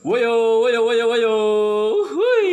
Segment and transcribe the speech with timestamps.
[0.00, 1.34] Woyo, woyo, woyo, woyo.
[2.08, 2.48] Hui.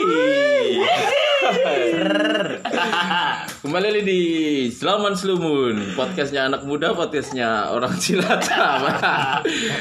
[3.64, 4.21] Kembali lagi di
[4.67, 8.83] Selamat Slumun Podcastnya anak muda, podcastnya orang Cilacap.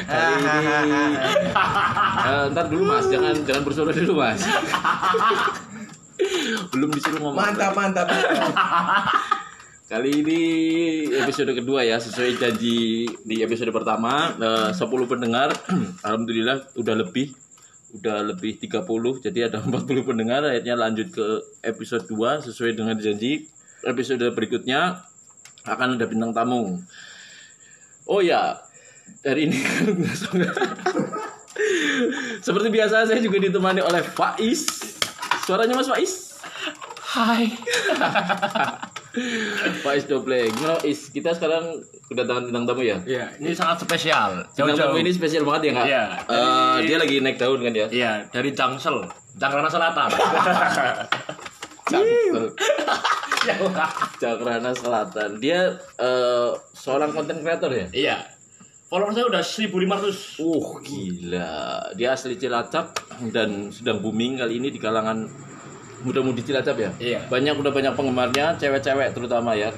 [0.07, 0.63] Kali ini.
[2.23, 4.46] Eh, Ntar dulu mas, jangan jangan bersuara dulu mas.
[6.71, 7.51] Belum disuruh ngomong.
[7.51, 8.06] Mantap, mantap.
[9.90, 10.40] Kali ini
[11.14, 14.38] episode kedua ya Sesuai janji di episode pertama.
[14.38, 15.51] Eh, 10 pendengar.
[16.06, 17.34] Alhamdulillah udah lebih
[17.95, 18.83] Udah lebih 30
[19.23, 20.43] Jadi ada 40 pendengar.
[20.43, 21.27] Akhirnya lanjut ke
[21.63, 23.47] episode 2 Sesuai dengan janji.
[23.87, 25.05] Episode berikutnya
[25.67, 26.83] Akan ada bintang tamu.
[28.07, 28.59] Oh ya
[29.23, 29.59] Dari ini
[32.47, 34.66] Seperti biasa saya juga ditemani oleh Faiz.
[35.49, 36.37] Suaranya Mas Faiz?
[37.16, 37.49] Hai.
[39.80, 44.45] Faiz Dobleng No, Is, kita sekarang kedatangan bintang tamu ya Iya, ini sangat spesial.
[44.52, 45.87] Bintang tamu ini spesial banget ya kak?
[45.88, 46.05] Iya.
[46.29, 47.87] Eh, dia lagi naik daun kan ya?
[47.88, 50.10] Iya, dari Jangsel, Jakarta Selatan.
[51.93, 52.45] Jaksel.
[54.23, 55.30] Jakarta Selatan.
[55.41, 57.87] Dia eh, seorang konten kreator ya?
[57.93, 58.19] iya.
[58.87, 60.38] Follower saya udah 1500.
[60.38, 61.91] Uh gila.
[61.98, 62.95] Dia asli Cilacap
[63.35, 65.26] dan sedang booming kali ini di kalangan
[66.05, 66.91] muda-mudi Cilacap ya?
[67.00, 67.20] Iya.
[67.30, 69.72] Banyak udah banyak penggemarnya, cewek-cewek terutama ya.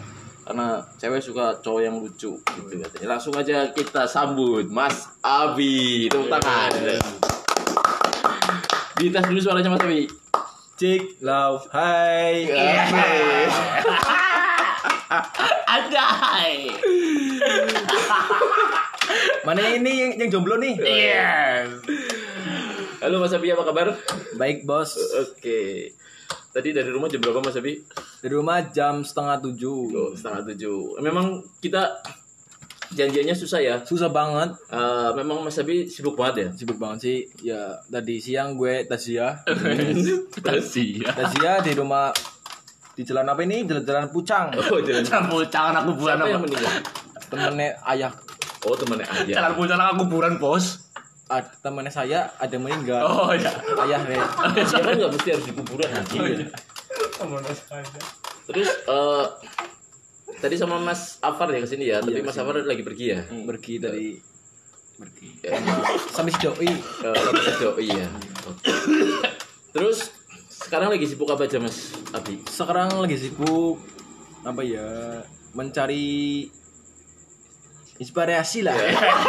[0.49, 3.07] Karena cewek suka cowok yang lucu gitu katanya.
[3.15, 6.09] Langsung aja kita sambut Mas Abi.
[6.09, 6.73] Tepuk tangan.
[8.97, 10.09] Dites dulu suaranya Mas Abi.
[10.79, 12.49] Cik, love, hai.
[15.69, 16.71] Adai.
[19.47, 20.75] Mana ini yang, yang jomblo nih?
[20.81, 21.69] Yes.
[23.05, 23.97] Halo Mas Abi, apa kabar?
[24.37, 24.97] Baik bos.
[25.19, 25.93] Oke.
[26.49, 27.77] Tadi dari rumah jam berapa Mas Abi?
[28.19, 29.81] Di rumah jam setengah tujuh.
[29.93, 30.99] Oh, setengah tujuh.
[30.99, 32.01] Memang kita
[32.89, 33.77] janjiannya susah ya.
[33.85, 34.57] Susah banget.
[34.69, 36.49] Eh, memang Mas Abi sibuk banget ya.
[36.57, 37.19] Sibuk banget sih.
[37.45, 39.45] Ya tadi siang gue Tasya.
[40.41, 41.11] Kasih ya.
[41.13, 42.11] Tasya di rumah
[42.97, 43.63] di jalan apa ini?
[43.63, 44.51] Jalan-jalan Pucang.
[44.57, 45.05] Oh, jalan.
[45.05, 46.47] Campur jangan aku kuburan Siapa yang apa?
[46.49, 46.75] meninggal?
[47.29, 48.13] Temennya ayah,
[48.67, 49.33] Oh, temannya aja.
[49.39, 50.88] Jangan pulang aku kuburan, Bos.
[51.61, 53.05] Temennya saya ada yang meninggal.
[53.05, 53.53] Oh iya.
[53.85, 54.21] Ayah nih.
[54.57, 56.49] Dia kan nggak mesti harus di kuburan anjing.
[58.49, 59.25] Terus eh
[60.41, 63.21] tadi sama Mas Afar ya ke sini ya, tapi Mas Afar lagi pergi ya.
[63.29, 64.09] Pergi dari
[64.99, 65.29] Pergi.
[65.47, 65.55] Ya,
[66.11, 66.67] sampai si doi.
[66.67, 66.75] eh,
[67.15, 67.71] kerja.
[67.71, 68.11] Oh, iya.
[68.51, 68.67] Oke.
[69.75, 70.11] Terus
[70.51, 72.43] sekarang lagi sibuk apa aja Mas Abi?
[72.51, 73.79] Sekarang lagi sibuk
[74.43, 75.23] apa ya?
[75.55, 76.51] Mencari
[77.99, 78.75] inspirasi lah.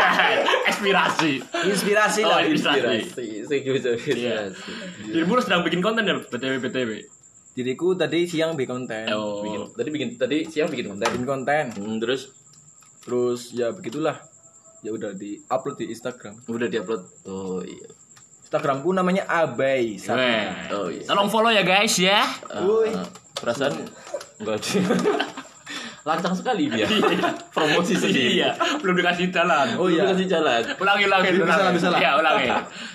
[0.69, 1.31] Inspirasi.
[1.65, 2.41] Inspirasi Oh, lah.
[2.45, 3.09] inspirasi.
[3.43, 3.93] Saya juga Iya.
[3.97, 4.71] inspirasi.
[5.09, 6.91] Dirimu sedang bikin konten ya BTW BTW.
[7.51, 9.05] Diriku tadi siang bikin konten.
[9.11, 9.41] Oh.
[9.41, 11.07] Bikin, tadi bikin tadi siang bikin konten.
[11.09, 11.63] Bikin konten.
[11.75, 12.29] Hmm, terus
[12.99, 14.21] Terus ya begitulah.
[14.79, 16.39] Ya udah di upload di Instagram.
[16.45, 17.03] udah diupload.
[17.25, 17.89] Oh iya.
[18.39, 19.97] Instagramku namanya Abai.
[20.69, 21.03] Oh iya.
[21.03, 22.23] Tolong follow ya guys ya.
[22.49, 22.93] Eh,
[23.35, 23.75] perasaan
[24.37, 24.69] enggak ada.
[26.09, 26.89] Lancang sekali dia.
[27.53, 28.41] Promosi sendiri.
[28.41, 29.77] Iya, belum dikasih jalan.
[29.77, 30.09] Oh iya.
[30.09, 30.61] kasih jalan.
[30.81, 31.61] Ulangi, ulangi, Bisa ulangi.
[31.61, 31.99] lah, bisa lah.
[32.01, 32.47] Iya, ulangi.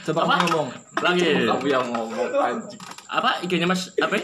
[0.02, 0.32] Coba Apa?
[0.34, 0.68] kamu ngomong.
[0.98, 1.22] Ulangi.
[1.46, 2.80] Kamu yang ngomong anjing.
[3.06, 3.94] Apa IG-nya Mas?
[3.94, 4.18] Apa?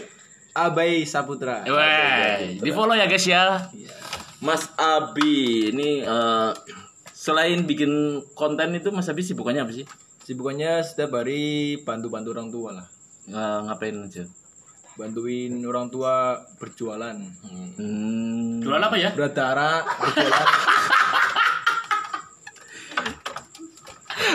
[0.51, 1.63] Abai Saputra.
[1.63, 3.71] Weh, di follow ya guys ya.
[4.43, 6.51] Mas Abi ini eh,
[7.15, 9.87] selain bikin konten itu Mas Abi sibukannya apa sih?
[10.27, 12.87] Sibukannya setiap hari bantu-bantu orang tua lah.
[13.31, 14.27] Eh, ngapain aja?
[14.99, 17.15] Bantuin orang tua berjualan.
[17.79, 18.59] Hmm.
[18.61, 19.09] Jualan apa ya?
[19.15, 20.47] Berdarah, berjualan.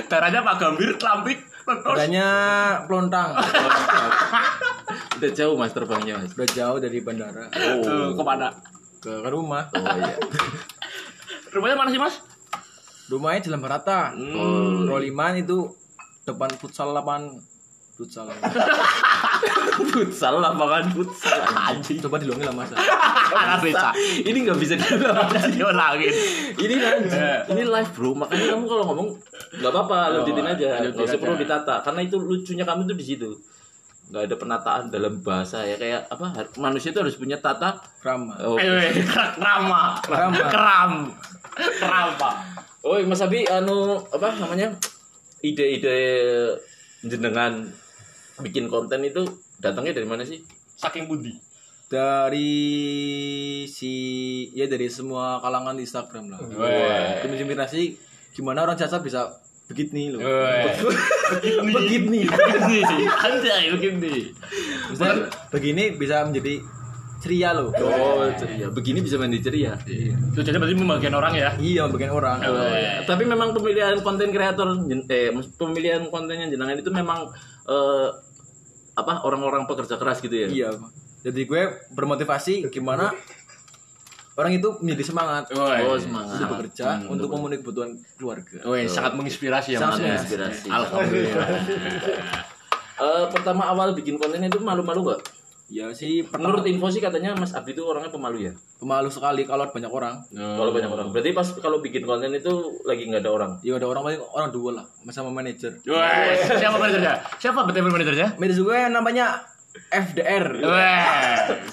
[0.07, 1.39] Darahnya Pak Gambir, Lampik.
[1.67, 2.29] Adanya
[2.87, 3.35] pelontang.
[5.19, 6.31] Udah jauh Mas terbangnya Mas.
[6.39, 8.55] Udah jauh dari bandara Tuh, ke mana?
[9.07, 9.71] ke, ke rumah.
[9.71, 10.15] Oh iya.
[11.55, 12.19] Rumahnya mana sih Mas?
[13.07, 14.13] Rumahnya di Lambarata.
[14.13, 14.91] Hmm.
[14.91, 15.71] Roliman itu
[16.27, 17.39] depan futsal lapangan
[17.97, 18.29] futsal.
[19.93, 21.41] futsal lapangan futsal.
[21.49, 21.99] Anjing.
[21.99, 22.71] Coba dilongi lah mas.
[23.41, 23.91] Anak beca.
[23.97, 24.75] Ini nggak bisa.
[25.57, 26.13] Diulangin.
[26.57, 26.97] ini kan
[27.49, 29.09] ini live bro makanya kamu kalau ngomong
[29.57, 33.05] nggak apa-apa Oh, lanjutin aja nggak usah perlu ditata karena itu lucunya kamu tuh di
[33.05, 33.31] situ
[34.07, 38.39] nggak ada penataan dalam bahasa ya kayak apa manusia itu harus punya tata Rama.
[38.45, 39.99] oh, Eh, weh, kerama.
[39.99, 40.37] Kerama.
[40.47, 40.93] Keram.
[41.81, 42.31] Kerama.
[42.85, 44.77] oh Mas Abi anu apa namanya
[45.43, 45.97] ide-ide
[47.03, 47.67] jenengan
[48.43, 49.25] bikin konten itu
[49.61, 50.45] datangnya dari mana sih
[50.77, 51.33] Saking budi.
[51.87, 52.53] Dari
[53.65, 53.95] si
[54.53, 56.41] ya dari semua kalangan di Instagram lah.
[57.25, 57.97] Inspirasi
[58.37, 59.41] gimana orang cacat bisa
[59.73, 60.21] begini loh.
[60.21, 60.69] Weh.
[61.41, 61.73] Begini.
[61.73, 62.21] Begini.
[62.29, 63.05] Begini.
[63.09, 64.15] Anjay, begini.
[64.93, 66.61] Misalnya begini bisa menjadi
[67.23, 67.73] ceria loh.
[67.73, 68.69] Oh, ceria.
[68.69, 69.79] Begini bisa mandi ceria.
[70.37, 71.51] Tujuannya berarti membagian orang ya.
[71.57, 72.39] Iya, bagian orang.
[72.45, 72.69] Oh.
[73.09, 74.77] Tapi memang pemilihan konten kreator
[75.09, 77.31] eh pemilihan kontennya jenengan itu memang
[77.65, 78.26] eh,
[78.97, 80.49] apa orang-orang pekerja keras gitu ya?
[80.49, 80.71] Iya.
[81.21, 83.13] Jadi gue bermotivasi gimana
[84.33, 86.37] orang itu menjadi semangat Oh, semangat.
[86.37, 88.57] untuk bekerja untuk memenuhi kebutuhan keluarga.
[88.65, 90.01] Wih, sangat menginspirasi ya Sangat Mas.
[90.01, 90.09] ya.
[90.11, 90.67] menginspirasi.
[90.69, 91.49] Alhamdulillah.
[92.97, 95.21] Eh, pertama awal bikin konten itu malu-malu nggak?
[95.67, 98.53] Ya sih pernah Menurut info sih katanya Mas Abdi itu orangnya pemalu ya.
[98.79, 100.15] pemalu sekali kalau ada banyak orang.
[100.31, 101.07] Kalau banyak orang.
[101.11, 102.53] Berarti pas kalau bikin konten itu
[102.87, 103.53] lagi nggak ada orang.
[103.67, 105.75] Ya ada orang paling orang dua lah, sama manajer.
[105.83, 107.15] Siapa manajernya?
[107.43, 108.39] Siapa betul manajernya?
[108.39, 109.43] Manajer gue namanya
[109.91, 110.63] FDR.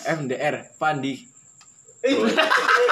[0.09, 1.13] FDR, Pandi.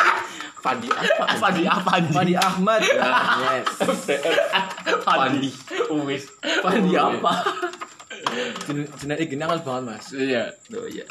[0.62, 1.24] Fadi apa?
[1.26, 2.10] Apa di apa di?
[2.14, 2.82] Pandi Ahmad.
[2.86, 3.66] yes.
[5.02, 5.50] Padi.
[6.06, 6.30] Wis.
[6.62, 7.34] Fadi apa?
[8.68, 8.88] Jenis
[9.28, 10.06] gini angel banget, Mas.
[10.14, 10.44] Iya.
[10.74, 11.06] Oh iya.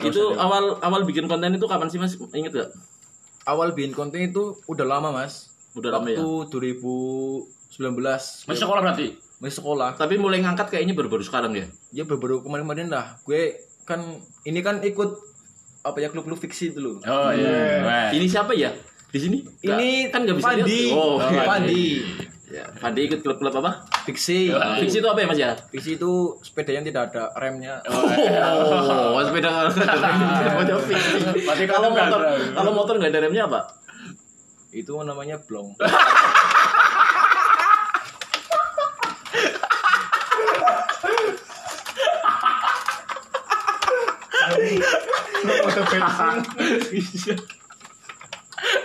[0.00, 2.16] Itu awal awal bikin konten itu kapan sih Mas?
[2.32, 2.70] Ingat gak?
[3.44, 5.50] Awal bikin konten itu udah lama, Mas.
[5.72, 6.20] Udah lama ya.
[6.20, 6.52] Waktu
[7.72, 9.08] 2019 Masih sekolah berarti?
[9.42, 9.98] masih sekolah.
[9.98, 11.66] Tapi mulai ngangkat kayaknya baru-baru sekarang ya.
[11.90, 13.18] Ya baru-baru kemarin-kemarin lah.
[13.26, 13.98] Gue kan
[14.46, 15.18] ini kan ikut
[15.82, 16.96] apa ya klub-klub fiksi itu loh.
[17.02, 17.82] Oh iya.
[17.82, 18.22] Wih.
[18.22, 18.70] Ini siapa ya?
[19.10, 19.42] Di sini?
[19.60, 20.62] Ini kan nggak bisa Pandi.
[20.62, 20.94] lihat.
[20.94, 21.34] Oh, Pandi.
[21.34, 21.42] iya.
[21.44, 21.84] Pandi.
[22.52, 23.82] Ya, Fadi ikut klub-klub apa?
[24.02, 24.50] Fiksi.
[24.52, 25.50] Fiksi itu apa ya Mas ya?
[25.70, 26.10] Fiksi itu
[26.42, 27.78] sepeda yang tidak ada remnya.
[27.86, 31.18] Oh, sepeda sepeda fiksi.
[31.46, 32.30] Berarti Kalau motor, ada.
[32.56, 33.60] kalau motor nggak ada remnya apa?
[34.74, 35.76] Itu namanya blong.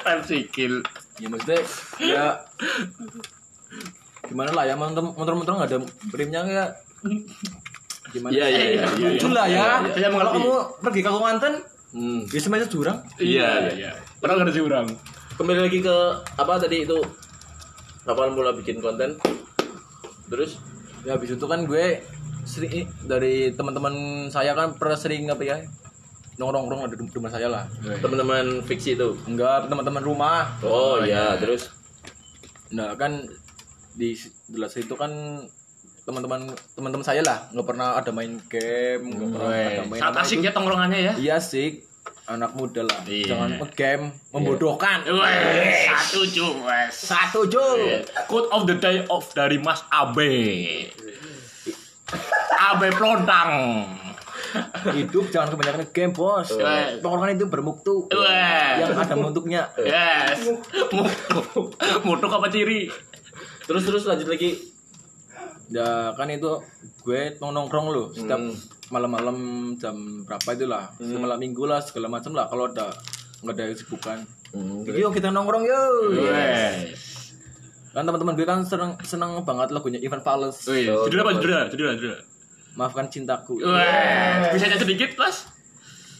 [0.05, 0.73] Rem sikil.
[1.17, 1.61] ya maksudnya
[1.97, 2.25] ya
[4.27, 5.77] gimana lah ya motor-motor nggak ada
[6.11, 6.65] remnya ya
[8.07, 8.85] gimana Iya, iya, iya.
[8.87, 10.51] lucu lah ya Iya, iya, kalau kamu
[10.81, 11.53] pergi ke Kalimantan
[11.87, 12.27] Hmm.
[12.27, 13.91] bisa main jurang Iya, iya.
[14.19, 14.87] Pernah nggak ada jurang?
[15.33, 15.95] Kembali lagi ke
[16.35, 16.99] apa tadi itu?
[18.03, 19.15] Kapan mula bikin konten?
[20.27, 20.59] Terus?
[21.01, 22.03] ya habis itu kan gue
[22.43, 23.95] sering dari teman-teman
[24.27, 25.57] saya kan pernah sering apa ya
[26.35, 27.63] nongkrong-nongkrong ada di rumah saya lah
[27.97, 29.15] Teman-teman fiksi itu.
[29.23, 31.71] enggak teman-teman rumah Oh, iya, terus
[32.67, 33.23] nah kan
[33.97, 34.13] di
[34.47, 35.09] jelas itu kan
[36.03, 40.23] teman-teman teman-teman saya lah nggak pernah ada main game nggak pernah ada main Sangat apa
[40.23, 41.13] asik ya tongkrongannya ya.
[41.17, 41.83] iya sih
[42.25, 43.25] anak muda lah Iya.
[43.29, 46.23] jangan game membodohkan Wih, satu
[46.61, 46.93] wes.
[46.93, 50.87] satu jul Quote of the day of dari Mas Abe.
[52.53, 53.51] Abe Plondang.
[54.87, 56.99] hidup jangan kebanyakan game bos Iya.
[56.99, 58.79] tongkrongan itu bermutu Wah.
[58.79, 60.39] yang ada bentuknya Yes.
[60.87, 61.67] Mutu.
[62.01, 62.87] Mutu apa ciri?
[63.67, 64.51] Terus terus lanjut lagi.
[65.67, 66.63] ya kan itu
[67.03, 68.55] gue nongkrong lo setiap Hmm.
[68.87, 69.37] malam-malam
[69.75, 72.87] jam berapa itulah malam minggu lah segala macam lah kalau ada
[73.37, 74.87] nggak ada kesibukan Hmm.
[74.87, 77.35] yuk kita nongkrong yuk Wes.
[77.89, 81.63] kan teman-teman gue kan seneng seneng banget lagunya Ivan Fals Wih, judulnya apa judulnya?
[81.67, 82.21] Judulnya, judulnya.
[82.73, 85.51] maafkan cintaku Wah, bisa nyanyi sedikit, Mas?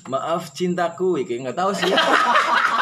[0.05, 1.87] maaf cintaku iki nggak tahu sih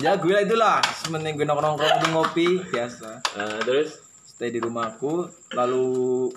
[0.00, 3.20] ya gue lah itulah sementing gue nongkrong nongkrong ngopi biasa.
[3.36, 4.00] Nah, terus?
[4.24, 6.32] Stay di rumahku lalu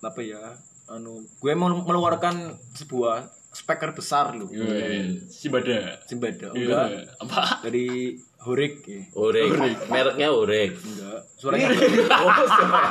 [0.00, 0.54] apa ya
[0.86, 4.48] anu gue mau mengeluarkan sebuah speaker besar loh.
[4.48, 6.00] Wih, si Bada.
[6.06, 6.56] Simbada Iya.
[6.56, 6.86] enggak.
[7.20, 7.42] Apa?
[7.60, 9.00] dari Horek ya.
[9.14, 9.54] Orek.
[9.86, 10.74] Mereknya Orek.
[10.74, 11.70] enggak suaranya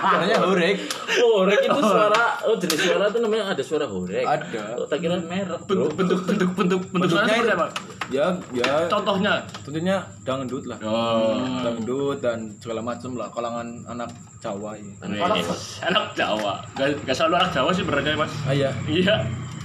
[0.01, 0.75] suaranya Horek
[1.19, 4.23] Oh, Orek itu suara oh jenis suara itu namanya ada suara Orek.
[4.23, 4.75] Ada.
[4.75, 7.67] Oh, tak kira merek, Bentuk bentuk bentuk bentuk bentuk suaranya seperti apa?
[8.09, 9.33] ya ya Contohnya.
[9.61, 11.35] tentunya dangdut lah Oh.
[11.61, 15.47] dangdut dan segala macam lah kalangan anak Jawa ya Wih,
[15.81, 16.59] Anak Jawa.
[16.73, 18.31] Gak, gak selalu anak Jawa sih benernya, Mas.
[18.41, 19.15] ah ya Iya.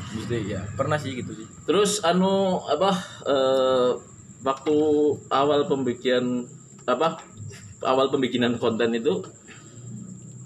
[0.08, 2.32] mesti ya pernah sih gitu sih Terus anu
[2.64, 2.90] apa
[3.22, 3.90] eh,
[4.46, 4.76] waktu
[5.28, 6.46] awal pembikinan
[6.86, 7.18] apa
[7.82, 9.26] awal pembikinan konten itu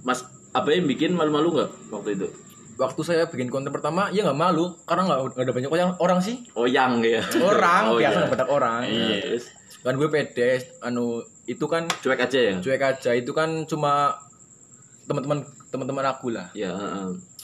[0.00, 2.28] Mas apa yang bikin malu-malu nggak waktu itu?
[2.75, 6.49] waktu saya bikin konten pertama ya nggak malu karena nggak ada banyak orang orang sih
[6.57, 7.21] Oyang ya.
[7.37, 8.28] orang Oh, biasa iya.
[8.33, 9.52] banyak orang Yes.
[9.78, 12.54] kan gue pede anu itu kan Cuek aja ya.
[12.57, 14.16] cuek aja itu kan cuma
[15.04, 16.73] teman-teman teman-teman aku lah Ya,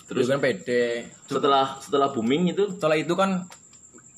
[0.09, 3.45] terus terus kan pede setelah setelah booming itu setelah itu kan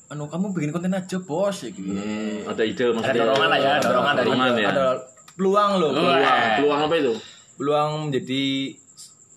[0.09, 3.21] anu kamu bikin konten aja bos ya gitu hmm, ada ide Ada maksudnya.
[3.23, 4.67] dorongan lah ya, dorongan dari Dorongan ya.
[4.67, 4.85] ada
[5.31, 7.13] peluang loh Oh, peluang, Peluang, peluang apa itu?
[7.55, 8.43] peluang menjadi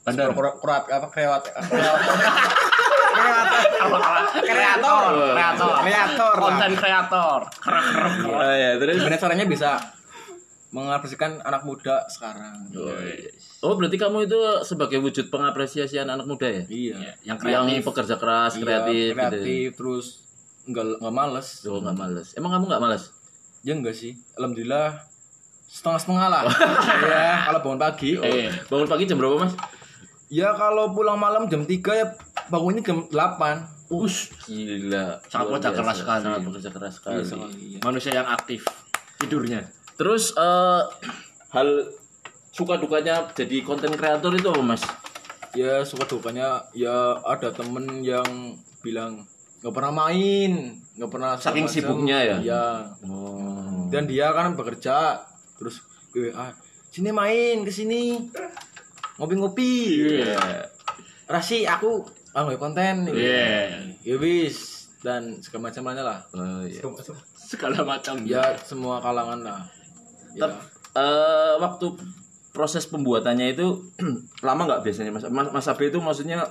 [0.02, 0.28] Bandar.
[0.32, 1.42] kurat kurat apa kreat
[4.42, 6.34] kreator kreator Kreator.
[6.34, 7.40] Konten kreator.
[7.54, 8.12] Keren keren.
[8.24, 9.70] Oh ya, terus gimana caranya bisa
[10.72, 12.72] mengapresiasikan anak muda sekarang
[13.60, 16.64] Oh, berarti kamu itu sebagai wujud pengapresiasian anak muda ya?
[16.66, 17.80] iya Yang Yang kreatif.
[17.84, 19.14] pekerja keras, Iya, kreatif, gitu.
[19.14, 20.06] kreatif terus
[20.68, 21.48] enggak enggak males.
[21.66, 22.28] Oh nggak males.
[22.34, 23.10] Emang kamu nggak males?
[23.62, 24.18] Ya enggak sih.
[24.38, 25.02] Alhamdulillah
[25.72, 26.42] setengah-setengah lah.
[27.08, 28.10] ya, kalau bangun pagi.
[28.20, 28.24] oh.
[28.26, 29.56] Eh, Bangun pagi jam berapa mas?
[30.28, 32.06] Ya kalau pulang malam jam 3 ya
[32.48, 33.80] bangunnya jam 8.
[33.92, 35.20] us, Gila.
[35.28, 36.20] Sangat pekerja keras sekali.
[36.24, 37.20] Sangat bekerja keras sekali.
[37.20, 37.78] Iya, sekali, ya.
[37.84, 38.64] manusia yang aktif
[39.20, 39.68] tidurnya.
[40.00, 40.82] Terus eh,
[41.52, 41.68] hal
[42.48, 44.80] suka dukanya jadi konten kreator itu apa mas?
[45.52, 49.28] Ya suka dukanya ya ada temen yang bilang
[49.62, 51.74] nggak pernah main, nggak pernah Saking macam.
[51.74, 52.36] sibuknya ya?
[52.42, 52.66] Iya.
[53.06, 53.86] Oh.
[53.88, 55.22] Dan dia kan bekerja
[55.56, 55.78] terus
[56.10, 56.50] gue ah
[56.90, 58.18] sini main ke sini
[59.16, 60.02] ngopi-ngopi.
[60.18, 60.66] Iya.
[61.30, 62.02] Rasi aku
[62.34, 63.06] ah nggak konten.
[63.14, 63.78] Iya.
[64.02, 66.18] Ya wis dan segala macam lah.
[66.34, 66.82] Oh, iya.
[67.38, 68.18] Segala macam.
[68.26, 69.62] Ya semua kalangan lah.
[70.34, 70.50] Ya.
[70.50, 70.62] Tep-
[70.98, 71.86] eh, waktu
[72.52, 73.80] proses pembuatannya itu
[74.46, 75.24] lama nggak biasanya mas?
[75.30, 76.42] Mas, mas Abe itu maksudnya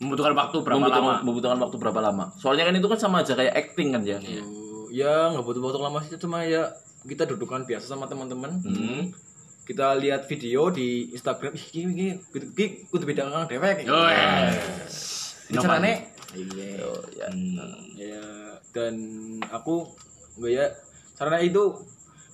[0.00, 1.20] Membutuhkan waktu berapa membutuhkan, lama?
[1.22, 2.24] membutuhkan waktu berapa lama?
[2.34, 4.16] Soalnya kan itu kan sama aja kayak acting kan ya.
[4.16, 9.12] Oh, ya nggak butuh waktu lama sih cuma ya kita dudukan biasa sama teman-teman Hmm.
[9.62, 14.08] kita lihat video di Instagram ih gini gini kudu gini, kudu beda kang dewek Oh,
[14.08, 14.50] iya.
[15.46, 15.92] Ini carane
[16.30, 16.86] Iya.
[17.14, 17.28] Ya.
[17.96, 18.24] ya
[18.70, 18.94] dan
[19.46, 19.84] aku
[20.36, 20.66] nggak ya
[21.14, 21.62] caranya itu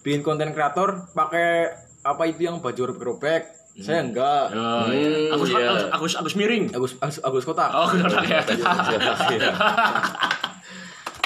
[0.01, 3.43] bikin konten kreator pakai apa itu yang baju robek-robek
[3.77, 5.29] saya enggak Oh, Hmm, iya.
[5.31, 5.69] Agus, iya.
[5.69, 6.65] Agus, Agus, Agus miring.
[6.71, 8.41] Agus Agus, Agus Kotak Oh, kotak ya.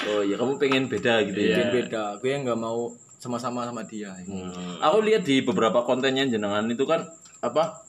[0.02, 1.48] Oh ya kamu pengen beda gitu ya.
[1.52, 4.16] bikin beda gue nggak mau sama-sama sama dia
[4.80, 7.04] Aku lihat di beberapa kontennya jenengan itu kan
[7.38, 7.84] apa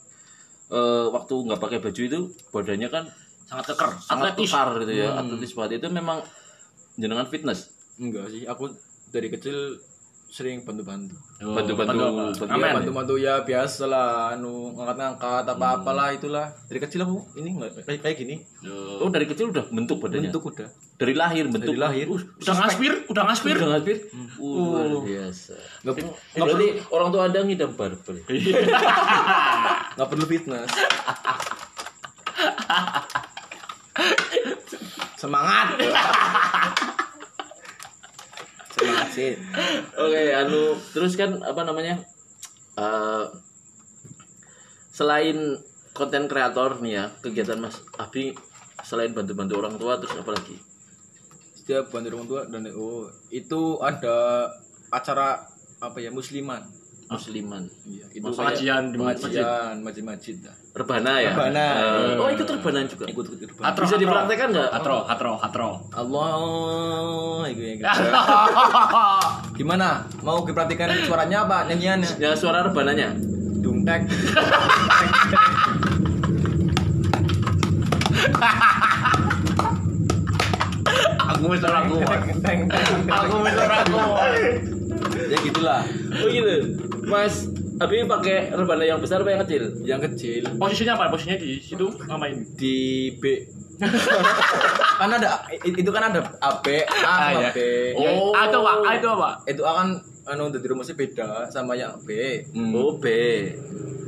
[0.68, 3.04] eh, waktu nggak pakai baju itu badannya kan
[3.42, 4.48] Sangat keker, sangat atletis.
[4.48, 6.24] kekar gitu ya, atletis banget itu memang
[6.94, 7.68] jenengan fitness.
[7.94, 8.72] enggak sih aku
[9.08, 9.76] dari kecil
[10.32, 12.22] sering bantu-bantu Oh, Bantu-bantu, bantu apa?
[12.24, 12.62] bantu- Ngamen.
[12.62, 16.46] Ya, bantu-bantu ya biasa lah, anu ngangkat-ngangkat apa apalah itulah.
[16.64, 17.52] Dari kecil aku ini
[17.84, 18.40] kayak, kayak gini.
[18.64, 19.02] Oh.
[19.02, 20.30] Oh dari kecil udah bentuk badannya.
[20.30, 20.68] Bentuk udah.
[20.96, 21.74] Dari lahir bentuk.
[21.74, 22.06] Dari lahir.
[22.06, 23.56] Uh, Udah ngaspir, udah ngaspir.
[23.58, 23.96] udah ngaspir.
[24.38, 25.52] Uh, luar biasa.
[25.82, 28.16] Nggak, Eh, berarti orang tua anda ngidam barbel.
[29.98, 30.70] nggak perlu fitness.
[35.18, 35.76] Semangat.
[40.00, 42.00] Oke, anu terus kan apa namanya?
[42.72, 43.24] eh,
[44.92, 45.60] selain
[45.92, 48.32] konten kreator nih ya, kegiatan Mas Abi
[48.82, 50.56] selain bantu-bantu orang tua terus apa lagi?
[51.52, 54.48] Setiap bantu orang tua dan oh itu ada
[54.88, 55.44] acara
[55.80, 56.81] apa ya musliman.
[57.12, 57.62] Musliman.
[57.84, 59.40] Iya, itu Pengajian di masjid.
[59.44, 60.54] pengajian masjid-masjid dah.
[60.72, 61.30] Rebana ya?
[61.32, 61.66] Rebana.
[61.76, 63.04] Eh, oh, ikut rebana juga.
[63.06, 64.02] Ikut ikut Hatro, Bisa hatro.
[64.02, 64.68] dipraktekkan nggak?
[64.72, 65.70] Hatro, hatro, hatro.
[65.92, 67.92] Allah, itu ya.
[69.58, 70.08] Gimana?
[70.20, 71.68] Mau diperhatikan suaranya apa?
[71.68, 72.16] Nyanyiannya?
[72.16, 73.12] Ya suara rebananya.
[73.62, 74.08] Dungtek.
[81.32, 82.20] Aku wis ora kuat.
[82.44, 82.98] Teng, teng.
[83.08, 84.32] Aku wis ora kuat.
[85.32, 85.80] Ya gitulah.
[86.14, 86.54] Oh gitu.
[87.02, 87.48] Mas
[87.78, 89.62] Abi pakai rebana yang besar apa yang kecil?
[89.82, 91.08] Yang kecil Posisinya apa?
[91.08, 92.44] Posisinya di situ ngapain?
[92.54, 92.74] di
[93.16, 93.24] B.
[94.94, 97.50] kan ada itu kan ada A B A Ah, sama iya.
[97.50, 97.58] B.
[97.96, 98.30] Oh.
[98.30, 98.38] Oh.
[98.38, 98.70] Itu apa?
[98.82, 99.30] Ah, Itu apa?
[99.44, 99.86] Itu akan
[100.24, 102.44] anu dari rumusnya beda sama yang B.
[102.70, 103.06] Oh B.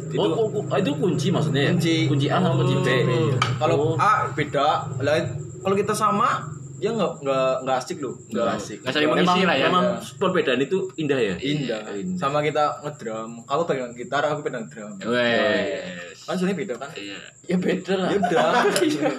[0.06, 1.70] Itu- oh, ku- ku- itu kunci maksudnya ya?
[1.72, 1.96] Kunci.
[2.06, 2.88] Kunci A sama kunci B.
[3.58, 3.94] Kalau Oh.
[3.96, 4.68] A beda,
[5.00, 5.24] lain
[5.58, 6.46] kalau kita sama
[6.84, 8.14] ya nggak nggak nggak asik loh.
[8.28, 8.78] Nggak asik.
[8.84, 9.66] Nggak saling memang, mengisi lah ya.
[9.66, 9.84] Memang
[10.20, 11.34] perbedaan itu indah ya.
[11.40, 11.80] Indah.
[11.90, 12.18] Indah.
[12.20, 13.30] Sama kita ngedrum.
[13.42, 14.92] Kamu pegang gitar, aku pegang drum.
[15.00, 16.20] Wes.
[16.22, 16.90] Kan suaranya beda kan?
[16.92, 17.18] Iya.
[17.48, 18.08] Ya beda lah.
[18.12, 18.52] Ya udah.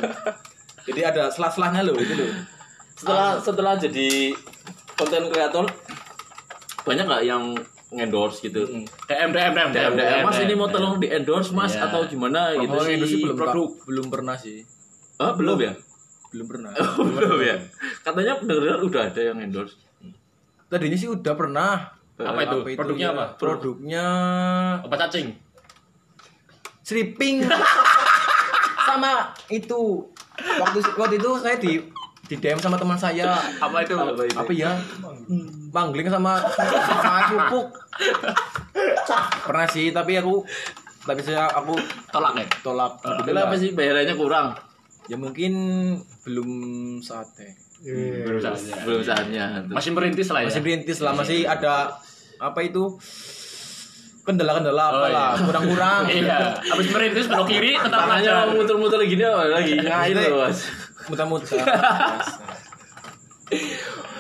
[0.88, 2.29] Jadi ada selah-selahnya loh itu loh.
[2.93, 4.31] Setelah setelah jadi
[4.95, 5.65] konten kreator
[6.86, 7.43] banyak nggak yang
[7.91, 8.63] endorse gitu?
[9.03, 11.89] DM, DM, DM, DM, DM, Mas ini mau tolong di endorse Mas Iya.
[11.89, 13.19] atau gimana gitu Kalau sih?
[13.19, 13.69] Belum produk.
[13.84, 14.62] belum pernah sih.
[15.17, 15.74] Ah, belum ya?
[16.36, 16.72] Belum pernah.
[17.15, 17.56] belum ya.
[18.04, 19.80] Katanya dengar udah ada yang endorse.
[20.68, 21.96] Tadinya sih udah pernah.
[22.15, 22.58] Apa itu?
[22.75, 23.15] Produknya ya?
[23.15, 23.25] apa?
[23.36, 24.06] Produknya
[24.84, 25.32] Apa cacing?
[26.86, 27.42] stripping
[28.88, 30.06] sama itu
[30.38, 31.82] waktu waktu itu saya di
[32.25, 33.98] di DM sama teman saya Apa itu?
[34.38, 34.77] apa ya
[35.74, 37.74] mangling sama sama pupuk
[39.42, 40.46] pernah sih tapi aku
[41.01, 41.74] tapi saya aku
[42.13, 42.46] Tolak ya?
[42.62, 44.54] tolak Padahal apa sih bayarannya kurang?
[45.06, 45.54] Ya mungkin
[46.24, 46.50] belum
[47.00, 48.76] saatnya Belum saatnya.
[48.82, 49.46] Belum saatnya.
[49.68, 50.48] Masih merintis lah ya.
[50.48, 51.94] masih berintis lah masih ada
[52.36, 52.98] apa itu
[54.24, 55.44] kendala-kendala apa Oh, lah iya.
[55.44, 56.40] kurang-kurang Iya.
[56.66, 58.18] Habis merintis belok kiri tetap mau
[58.56, 60.60] muter-muter gini lagi ngain Maksudnya- loh mas.
[61.06, 61.62] muter-muter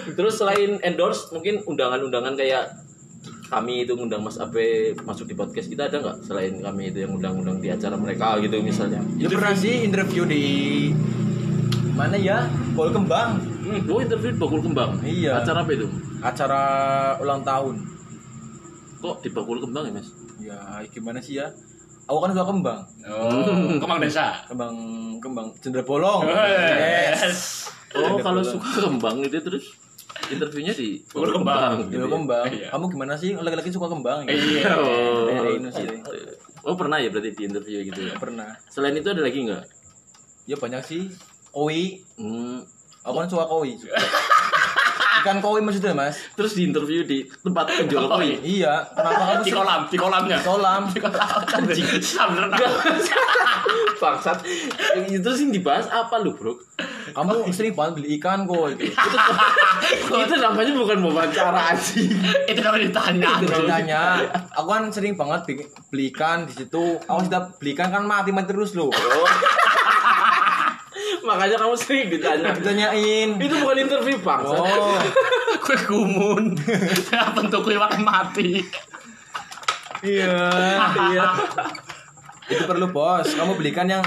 [0.05, 2.69] Terus selain endorse mungkin undangan-undangan kayak
[3.45, 7.13] kami itu ngundang Mas Abe masuk di podcast kita ada nggak selain kami itu yang
[7.13, 10.43] undang-undang di acara mereka gitu misalnya ya pernah sih interview di
[11.95, 12.43] Mana ya?
[12.75, 13.39] Bol kembang.
[13.87, 14.99] Oh interview di Bakul Kembang.
[14.99, 15.39] Iya.
[15.39, 15.87] Acara apa itu?
[16.19, 16.61] Acara
[17.23, 17.75] ulang tahun.
[18.99, 20.11] Kok di Bakul Kembang ya mas?
[20.43, 20.59] Ya,
[20.91, 21.47] gimana sih ya?
[22.05, 22.85] Aku kan suka kembang.
[23.07, 24.43] Oh, kembang desa.
[24.45, 24.75] Kembang
[25.23, 26.27] kembang cendera bolong.
[26.29, 27.71] Yes.
[27.95, 28.51] Oh Ada kalau bola.
[28.51, 29.65] suka kembang itu terus
[30.27, 31.75] interviewnya di Bakul Kembang.
[31.85, 32.07] gitu Ya, ya?
[32.07, 32.45] kembang.
[32.47, 32.67] Iya.
[32.69, 33.31] Kamu gimana sih?
[33.33, 34.31] Laki-laki suka kembang ya?
[34.31, 34.71] Iya.
[34.75, 35.29] Oh.
[35.45, 35.85] Indonesia.
[36.61, 38.15] Oh pernah ya berarti di interview gitu ya?
[38.15, 38.57] Pernah.
[38.67, 39.63] Selain itu ada lagi nggak?
[40.45, 41.03] Ya banyak sih.
[41.49, 42.01] Koi.
[42.15, 42.65] Hmm,
[43.01, 43.77] Aku kan suka koi.
[45.25, 46.21] Ikan koi maksudnya mas?
[46.37, 48.37] terus di interview di tempat penjual koi.
[48.45, 48.85] Iya.
[48.93, 50.37] Kenapa kamu Di kolam, di kolamnya.
[50.45, 50.81] Kolam.
[50.93, 51.25] Di kolam.
[51.49, 51.87] Anjing.
[52.05, 52.61] Sambil renang.
[54.05, 54.45] Bangsat.
[55.01, 56.53] Terus yang dibahas apa lu bro?
[57.17, 58.69] Kamu sering banget beli ikan kok.
[59.85, 60.17] Itu.
[60.17, 62.09] itu namanya bukan wawancara anjing.
[62.45, 63.29] Itu namanya ditanya.
[63.37, 64.01] Itu ceritanya.
[64.57, 67.01] Aku kan sering banget beli ikan di situ.
[67.05, 68.93] Aku sudah beli ikan kan mati mati terus loh.
[71.35, 72.55] Makanya kamu sering ditanya.
[72.55, 73.29] Ditanyain.
[73.35, 74.55] itu bukan interview bangsat.
[74.55, 74.95] Oh.
[75.65, 76.55] Kue kumun.
[77.35, 78.63] Bentuk kue makan mati.
[79.99, 80.39] Iya.
[81.11, 81.27] Iya.
[82.47, 83.35] Itu perlu bos.
[83.35, 84.05] Kamu belikan yang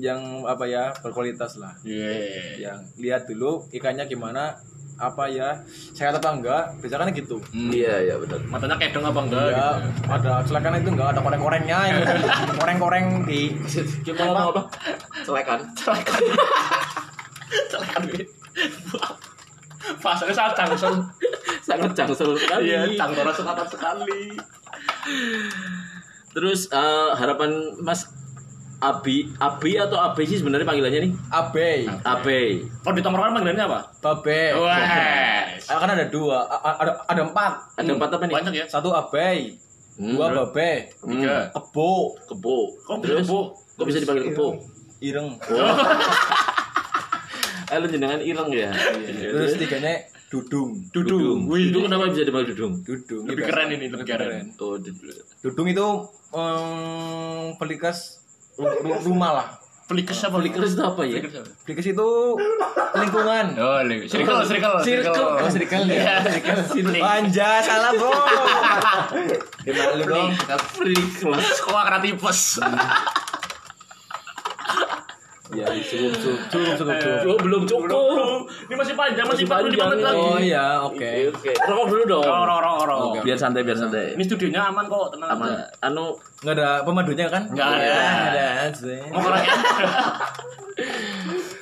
[0.00, 1.78] yang apa ya berkualitas lah.
[1.86, 2.10] Iya.
[2.58, 4.58] Yang lihat dulu ikannya gimana
[4.96, 5.60] apa ya
[5.92, 8.40] sehat apa enggak biasanya kan gitu Iya iya benar.
[8.48, 9.46] Matanya kedong apa enggak?
[9.52, 10.08] ya gitu.
[10.08, 12.00] ada celekan itu enggak ada koreng-korengnya itu
[12.60, 13.40] koreng-koreng di
[14.02, 14.62] Gimana mau apa?
[15.20, 15.60] Celekan.
[15.76, 16.20] Celekan.
[17.72, 18.02] Celekan.
[20.00, 20.94] Pasarnya sangat cangsel.
[21.60, 22.72] Sangat jangsel sekali.
[22.72, 24.22] Iya, cangkora selatan sekali.
[26.32, 27.52] Terus eh, harapan
[27.84, 28.08] Mas
[28.76, 31.12] Abi, Abi atau Abi sih sebenarnya panggilannya nih?
[31.28, 32.60] abe Abi.
[32.78, 33.80] Kalau di tongkrongan panggilannya apa?
[33.98, 35.64] babe Wes.
[35.66, 38.34] Ah, kan ada dua A- ada ada empat Ada empat apa nih?
[38.34, 38.66] Banyak ya.
[38.66, 39.56] satu abe
[39.96, 40.12] Hmm.
[40.12, 41.48] dua babe Tiga.
[41.50, 42.56] kebo Kebo.
[42.82, 43.40] Kok Terus kebo?
[43.56, 44.60] kok bisa dipanggil kebo?
[44.98, 45.28] ireng
[47.66, 48.70] Eh lu jenengan ireng ya.
[49.26, 51.46] terus tiganya dudung Dudung.
[51.46, 52.74] Wih, Dudung kenapa bisa dipanggil dudung?
[52.80, 54.44] dudung Lebih Iya, keren ini, lebih keren.
[54.56, 55.24] Oh, dudung.
[55.40, 55.86] dudung itu
[56.30, 58.15] um, pelikas
[59.02, 59.48] rumah lah
[59.86, 60.42] Pelikes apa?
[60.42, 61.22] Flickers itu apa ya?
[61.62, 62.08] Pelikas itu
[62.98, 65.14] lingkungan Oh, li- circle, circle, Circle.
[65.38, 65.94] Oh, circle ya.
[65.94, 66.58] Iya, circle.
[66.98, 68.10] Panja salah bro.
[69.62, 70.30] Gimana lu dong?
[70.74, 71.62] Flickers.
[71.62, 72.58] Kok kena tipes?
[75.48, 76.96] Ya cukup cukup cukup cukup.
[76.98, 77.22] cukup.
[77.24, 78.16] Oh, belum cukup.
[78.66, 80.26] Ini masih panjang, masih Masih 45 menit panjang lagi.
[80.26, 81.10] Oh iya oke.
[81.30, 81.52] Oke.
[81.56, 82.24] Rokok dulu dong.
[82.24, 82.96] Roro, roro, roro.
[83.08, 83.18] Oke.
[83.22, 84.12] Biar santai, biar santai.
[84.12, 85.48] Ini studionya aman kok, tenang Aman.
[85.48, 85.64] aja.
[85.82, 86.04] Anu
[86.36, 87.42] Nggak ada pemadunya kan?
[87.46, 87.86] Nggak ada.
[87.86, 88.48] Nggak ada.
[88.74, 89.00] sih.
[89.06, 89.54] Mau orangnya?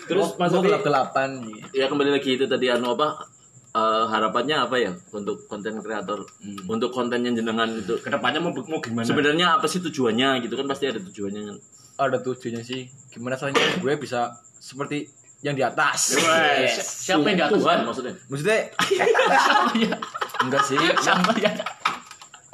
[0.04, 1.30] terus Gua- Mas gua Abi, gelap gelapan.
[1.72, 3.24] ya kembali lagi itu tadi anu apa
[3.72, 6.26] eh, harapannya apa ya untuk konten kreator
[6.66, 9.00] untuk konten yang jenengan itu Ke depannya mau mau gimana?
[9.02, 11.56] sebenarnya apa sih tujuannya gitu kan pasti ada tujuannya kan
[11.94, 12.86] Ada tujuannya sih.
[13.08, 15.06] Gimana caranya gue bisa seperti
[15.40, 16.16] yang di atas?
[16.16, 16.74] Wes.
[17.06, 17.54] Siapa yang di atas?
[17.56, 18.56] Tuhan maksudnya Maksudnya
[18.90, 19.96] ya?
[20.40, 20.76] enggak sih.
[20.96, 21.52] Siapa ya?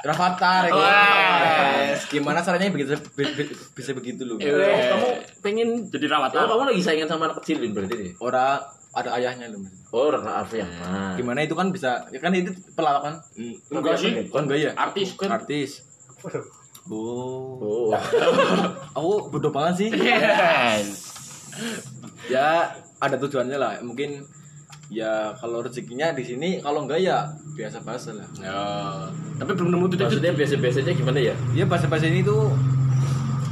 [0.01, 0.75] Rafathar ya.
[0.75, 2.05] Wes.
[2.05, 4.37] Gimana caranya begitu be- be- bisa begitu loh?
[4.37, 4.51] Iya.
[4.51, 5.07] oh, kamu
[5.39, 6.33] pengen Jadi rawat.
[6.33, 8.59] oh, kamu lagi saingan sama anak kecil ini berarti nih Orang
[8.91, 9.63] ada ayahnya loh.
[9.89, 13.13] oh Raffi yang mana Gimana itu kan bisa ya kan itu pelawak kan?
[13.71, 14.27] Enggak sih.
[14.27, 14.71] Kan enggak ya?
[14.75, 15.29] Artis kan.
[15.31, 15.85] Artis.
[16.87, 17.93] Oh Oh.
[18.97, 19.89] Aku bodoh banget sih.
[19.91, 21.13] Yes.
[22.25, 23.77] Ya ada tujuannya lah.
[23.81, 24.25] Mungkin
[24.87, 28.27] ya kalau rezekinya di sini kalau enggak ya biasa-biasa lah.
[28.39, 28.61] Ya.
[29.37, 32.49] Tapi belum nemu titik maksudnya biasa-biasanya gimana ya Ya bahasa-bahasa ini tuh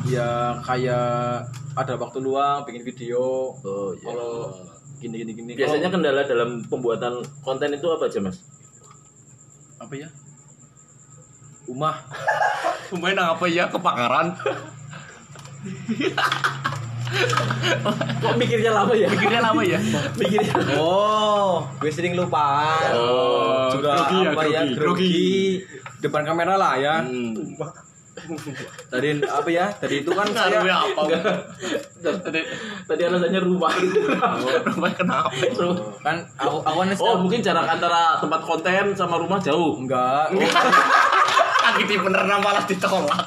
[0.05, 3.53] ya kayak ada waktu luang bikin video.
[3.55, 4.31] oh iya Kalau
[4.99, 5.51] gini-gini gini.
[5.53, 8.41] biasanya kendala dalam pembuatan konten itu apa aja mas
[9.77, 10.07] apa ya?
[11.69, 11.95] Rumah.
[12.89, 14.33] Pemain apa ya kebakaran?
[18.19, 19.79] kok mikirnya lama ya Pikirnya lama ya?
[20.17, 22.77] mikirnya Oh, gue sering lupa.
[22.93, 24.77] Oh, juga grogi ya, apa ya, grogi.
[24.77, 25.29] grogi.
[26.01, 27.05] Depan kamera lah ya.
[27.05, 27.37] Hmm.
[28.89, 29.65] Tadi apa ya?
[29.77, 31.01] Tadi itu kan Saya saya apa?
[31.99, 32.41] Tadi
[32.89, 33.73] tadi alasannya rumah
[34.73, 35.31] rumah kenapa?
[36.03, 40.33] kan aku aku kan oh mungkin jarak antara tempat konten sama rumah jauh enggak.
[41.69, 43.21] Kaki di bener malah ditolak.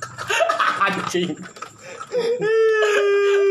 [0.88, 1.36] Anjing.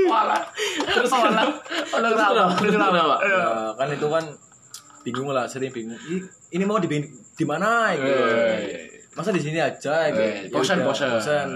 [0.10, 0.42] Malah.
[0.90, 1.46] Terus malah.
[1.86, 2.50] Terus kenapa?
[2.58, 2.98] Terus kenapa?
[3.22, 3.38] Iya.
[3.38, 4.26] Ya, kan itu kan
[5.06, 6.02] bingung lah, sering bingung.
[6.50, 8.10] Ini mau di di mana gitu.
[8.10, 9.06] Eh.
[9.14, 10.50] Masa di sini aja gitu.
[10.50, 11.48] Bosan, bosan.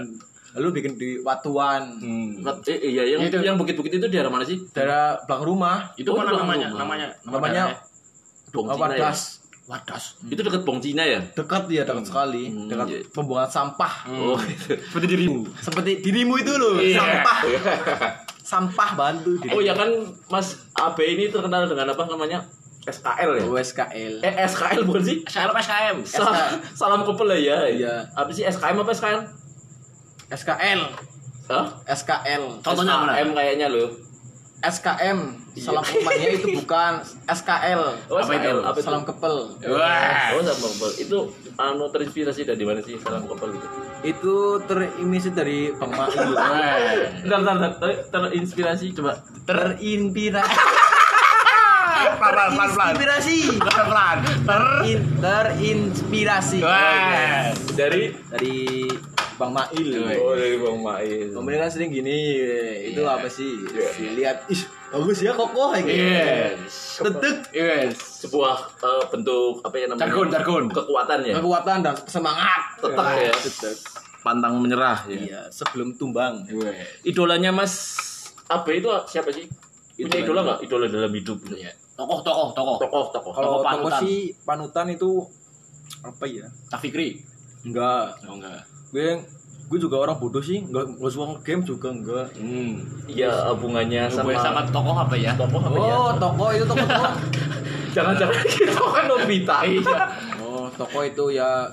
[0.52, 1.98] Lalu bikin di Watuan.
[1.98, 2.44] Hmm.
[2.68, 3.40] Eh, iya yang Itu.
[3.42, 5.90] yang bukit-bukit itu di arah mana sih Daerah belakang rumah.
[5.98, 6.70] Itu Oh, mana namanya?
[6.70, 6.86] rumah.
[6.86, 7.62] Namanya Namanya
[8.54, 9.41] Bong Wadas.
[9.72, 10.20] Wadas.
[10.22, 12.52] itu dekat Bong Cina ya Dekat ya, dekat sekali.
[12.52, 13.00] Hmm, Dekat iya.
[13.08, 14.04] pembuangan sampah.
[14.06, 14.36] oh
[14.68, 15.48] Seperti dirimu.
[15.56, 17.00] Seperti dirimu itu loh, Iya.
[17.00, 17.38] sampah.
[18.42, 19.88] sampah bantu Oh ya kan
[20.28, 22.44] Mas AB ini terkenal dengan apa namanya?
[22.82, 23.42] SKL ya?
[23.46, 25.16] USKL Eh SKL bukan sih?
[25.24, 25.96] SKM SKM.
[26.04, 27.64] Sa- salam kepel ya.
[27.64, 27.94] Iya.
[28.12, 29.20] Apa sih SKM apa SKL?
[30.28, 30.80] SKL
[31.48, 31.66] Hah?
[31.86, 32.92] SKL Contohnya?
[32.98, 33.88] SKM kayaknya loh.
[34.62, 35.18] SKM
[35.54, 38.50] salam kepelnya itu bukan SKL Oh, Apa itu?
[38.56, 38.82] Apa itu?
[38.82, 40.32] salam kepel Wah.
[40.32, 40.90] Oh, salam kepel.
[40.98, 41.18] Itu
[41.56, 43.66] anu terinspirasi dari mana sih salam kepel itu?
[44.04, 46.78] itu terinspirasi dari Bang Mail Wah.
[47.20, 47.72] Bentar, bentar, bentar.
[47.76, 49.12] Ter- terinspirasi coba.
[49.42, 50.50] terinspirasi
[52.12, 52.92] Pelan pelan pelan.
[52.94, 54.16] terinspirasi Pelan pelan.
[54.46, 54.64] Ter.
[54.84, 57.50] In- terinspirasi Wah.
[57.72, 58.58] Dari dari
[59.42, 59.88] Bang Mail
[60.20, 61.34] Oh, dari Bang Mail.
[61.34, 62.18] Ini kan sering gini,
[62.86, 63.10] itu Iya.
[63.12, 63.50] apa sih?
[63.66, 63.88] Iya.
[63.90, 65.82] Si lihat, ih bagus ya kokoh ya.
[65.82, 67.02] Yes.
[67.02, 68.22] Tetek Yes.
[68.22, 70.02] Sebuah eh, bentuk apa ya namanya?
[70.04, 70.64] Jargon, jargon.
[70.68, 71.34] Kekuatan ya.
[71.36, 72.60] kekuatan dan semangat.
[72.78, 73.34] Tetap ya.
[73.34, 73.76] Tetek.
[74.22, 75.18] Pantang menyerah ya.
[75.18, 76.46] Iya, sebelum tumbang.
[76.46, 77.02] Wes.
[77.02, 77.74] Idolanya Mas
[78.46, 79.50] AB itu siapa sih?
[79.92, 80.22] Punya Idolanya.
[80.22, 80.58] idola nggak?
[80.62, 81.38] Idola dalam hidup.
[81.50, 81.72] Iya.
[81.92, 82.76] Tokoh tokoh tokoh.
[82.78, 83.32] Tokoh, tokoh.
[83.32, 84.00] Kalau Tokoh toko panutan.
[84.00, 85.10] sih panutan itu
[86.00, 86.46] apa ya?
[86.68, 87.18] Tafikri.
[87.62, 88.22] Enggak.
[88.24, 88.62] Oh enggak.
[88.92, 89.24] Gue
[89.72, 92.28] gue juga orang bodoh sih, enggak enggak suka game juga enggak.
[92.36, 92.76] Hmm.
[93.08, 95.32] Iya hubungannya Sama, sama sama tokoh apa ya?
[95.32, 95.94] tokoh apa ya?
[95.96, 97.08] Oh, toko itu toko toko.
[97.96, 99.56] Jangan-jangan kita kan Nobita.
[99.64, 99.96] Iya.
[100.44, 101.64] oh, toko itu ya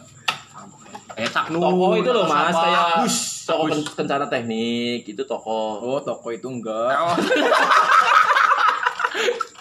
[1.20, 1.60] Eh Saknu.
[1.60, 2.64] Tokoh itu loh Mas Siapa?
[2.64, 3.18] kayak Gus.
[3.44, 5.84] tokoh ken- kencana teknik itu tokoh.
[5.84, 6.96] oh, toko itu enggak.
[6.96, 7.16] Oh.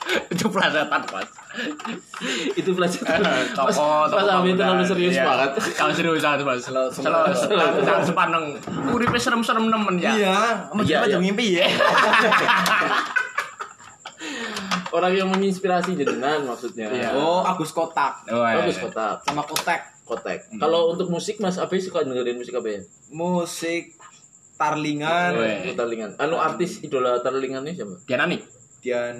[0.32, 1.28] itu pelajaran mas
[2.54, 3.18] itu pelajaran.
[3.20, 5.24] Mas, tokoh Mas Abi terlalu serius Iya.
[5.24, 5.50] banget.
[5.74, 6.92] kalau serius banget mas Selalu-
[7.34, 8.44] selalu jangan sepaneng
[8.88, 11.16] uripe serem-serem nemen ya Iya, sama Iya, iya.
[11.18, 11.66] mimpi ya.
[14.88, 16.88] Orang yang menginspirasi jenengan maksudnya.
[16.88, 17.12] Iya.
[17.14, 18.56] Oh, Agus Kotak Wah.
[18.58, 19.20] Bagus kotak.
[19.22, 19.80] sama Kotek.
[20.02, 20.40] Kotek.
[20.56, 22.80] Kalau untuk musik Mas Abi suka dengerin musik apa ya?
[23.12, 23.92] Musik
[24.56, 25.70] Tarlingan, Weh.
[25.70, 26.16] Tarlingan.
[26.16, 27.94] Anu artis idola Tarlingan ini siapa?
[28.02, 28.40] Diana nih
[28.78, 29.18] Dian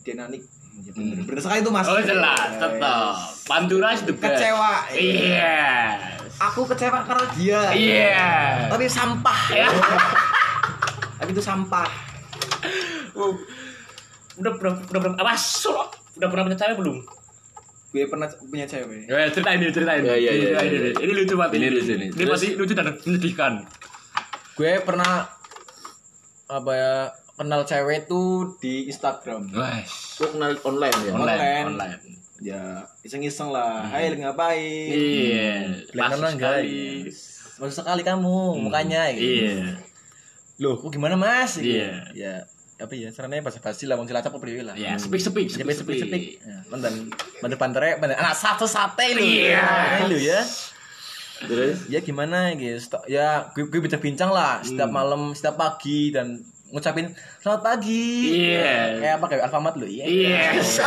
[0.00, 0.42] Diananik.
[0.80, 1.84] Ya, bener, bener sekali itu Mas.
[1.84, 2.56] oh jelas Yes.
[2.56, 4.72] tetap Pantura the best Kecewa.
[4.90, 5.60] iya
[6.40, 7.60] Aku kecewa karena dia.
[7.70, 8.30] iya
[8.66, 9.40] Tapi sampah.
[9.52, 9.68] Ya.
[11.16, 11.84] Tapi itu sampah.
[13.12, 13.36] Uh,
[14.36, 15.84] udah udah udah udah apa solo
[16.16, 16.96] udah pernah punya cewek belum
[17.90, 19.04] Gue pernah punya cewek.
[19.04, 20.00] Ya, ceritain ini, ceritain.
[20.00, 21.12] Ya, ya, ya, Ceritain ya, ini.
[21.12, 21.58] lucu banget.
[21.58, 22.08] Ini lucu nih.
[22.14, 23.52] Ini pasti lucu dan menyedihkan.
[24.54, 25.26] Gue pernah
[26.46, 26.94] apa ya
[27.40, 29.48] kenal cewek tuh di Instagram.
[29.48, 30.20] Wes.
[30.20, 31.12] Lu kenal online ya?
[31.16, 31.40] Online.
[31.40, 31.64] Online.
[31.72, 32.00] Online.
[32.40, 33.88] Ya, iseng-iseng lah.
[33.88, 34.92] Hai, lagi ngapain?
[34.92, 35.72] Iya.
[35.96, 37.08] Pas sekali.
[37.56, 39.24] Baru sekali kamu mukanya gitu.
[39.24, 39.80] Iya.
[40.60, 41.56] Loh, kok gimana Mas?
[41.56, 41.80] Gitu.
[41.80, 42.12] Iya.
[42.12, 42.32] Ya,
[42.76, 43.08] apa ya?
[43.08, 44.76] Caranya basa-basi lah, wong cilacap apa priwe lah.
[44.76, 46.22] Ya, sepik sepik Sepik sepik sepik.
[46.44, 47.08] Ya, Mantan
[47.40, 49.24] mantan pantere, mantan anak satu sate lu.
[49.24, 49.64] Iya.
[50.04, 50.44] Lu ya.
[51.40, 51.88] Terus?
[51.88, 53.00] Ya gimana gitu.
[53.08, 58.06] Ya, gue, gue bincang-bincang lah setiap malam, setiap pagi dan ngucapin selamat pagi.
[58.50, 59.02] Iya.
[59.02, 60.06] Kayak apa kayak Alfamart lu ya.
[60.06, 60.78] Yes.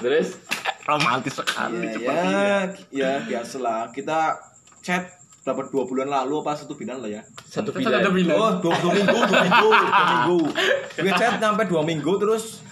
[0.00, 0.40] Terus?
[0.88, 3.92] Romantis sekali Ya, seperti ya, ya biasalah.
[3.92, 4.40] Kita
[4.80, 7.22] chat berapa dua bulan lalu apa satu bulan lah ya.
[7.44, 8.00] Satu bilan.
[8.36, 10.40] Oh, dua, dua minggu, dua minggu, dua minggu.
[11.04, 12.64] Gue chat sampai dua minggu terus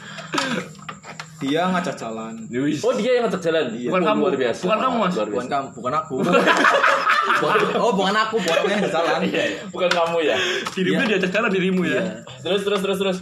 [1.37, 2.35] dia ngajak jalan.
[2.81, 3.65] Oh dia yang ngajak jalan?
[3.73, 4.21] Bukan Oh, kamu.
[4.23, 4.61] Luar biasa.
[4.63, 5.15] Bukan kamu, Mas.
[5.15, 6.15] Luar Bukan kamu, bukan aku.
[7.85, 9.21] oh, bukan aku, bukan aku yang ngajak jalan.
[9.69, 10.37] Bukan kamu ya?
[10.73, 11.09] Dirimu Iya.
[11.11, 11.93] diajak jalan dirimu ya.
[11.93, 12.03] Iya.
[12.41, 13.19] Terus, terus, terus, terus.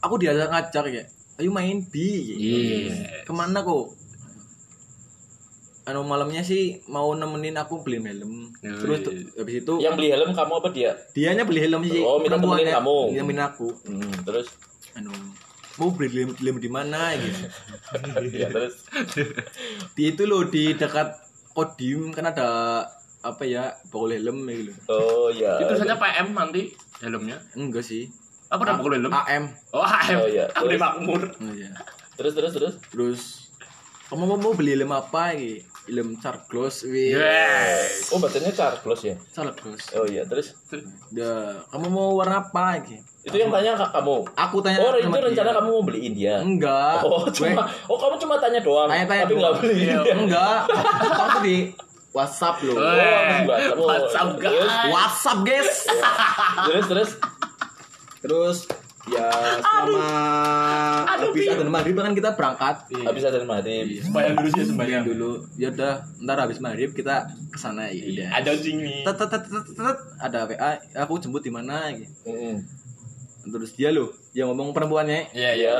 [0.00, 1.02] Aku diajak ngajak ya.
[1.36, 1.94] Ayo main B.
[2.34, 3.22] Iya.
[3.22, 3.94] Ke mana kok?
[5.86, 8.50] Anu malamnya sih mau nemenin aku beli helm.
[8.50, 9.22] Oh, Terus iya.
[9.38, 10.90] habis itu Yang beli helm kamu apa dia?
[11.14, 12.02] dianya beli helm sih.
[12.02, 12.74] Oh, minta temenin perempuannya.
[12.74, 12.98] kamu.
[13.06, 13.68] Dia nemenin aku.
[13.86, 14.46] Hmm, terus?
[14.98, 15.14] Anu
[15.76, 17.42] mau beli helm, helm di mana gitu.
[18.40, 18.84] ya, terus?
[19.92, 21.20] Di itu loh di dekat
[21.52, 22.48] podium kan ada
[23.20, 24.72] apa ya bakul helm gitu.
[24.88, 25.60] Oh ya.
[25.60, 26.72] Itu saja PM nanti
[27.04, 27.40] helmnya.
[27.56, 28.08] Enggak sih.
[28.48, 29.12] Apa udah pukul helm?
[29.12, 29.44] AM.
[29.74, 30.18] Oh, AM.
[30.22, 30.46] Oh, iya.
[30.56, 31.22] Aku di makmur.
[31.42, 31.74] Oh, iya.
[32.16, 32.74] Terus, terus, terus.
[32.88, 33.20] Terus
[34.08, 35.75] kamu mau, mau beli helm apa gitu?
[35.86, 37.14] Helm Charglos, wih.
[37.14, 38.10] Yes.
[38.10, 39.14] Oh bacanya Charglos ya?
[39.28, 39.86] Charglos.
[39.92, 40.52] Oh iya, terus?
[41.10, 42.98] Ya, kamu mau warna apa gitu?
[43.22, 44.22] Itu yang tanya ka- kamu?
[44.28, 45.56] Aku tanya Oh itu rencana dia.
[45.56, 46.34] kamu mau beliin dia?
[46.38, 47.02] Enggak.
[47.02, 49.62] Oh Gue- cuma, oh kamu cuma tanya doang, tanya-tanya tapi nggak doang.
[49.62, 49.74] beli.
[49.80, 49.98] Iya.
[50.12, 50.58] Enggak.
[51.16, 51.56] Aku di
[52.10, 52.74] WhatsApp loh.
[52.74, 53.76] Oh, masih WhatsApp.
[53.76, 54.88] Oh, WhatsApp, terus, guys.
[54.88, 55.70] WhatsApp, guys.
[56.66, 57.10] terus, terus.
[58.18, 58.58] Terus
[59.06, 59.26] ya
[59.62, 60.08] selama
[61.06, 62.76] habis ada maghrib kan kita berangkat.
[62.90, 64.02] Habis ada maghrib.
[64.02, 65.02] Sembayang dulu sih sembayang.
[65.06, 69.06] dulu ya udah ntar habis maghrib kita ke sana ya udah Ada sini.
[70.18, 72.34] ada WA aku jemput di mana gitu.
[73.46, 75.74] Terus dia loh yang ngomong perempuannya Iya, iya.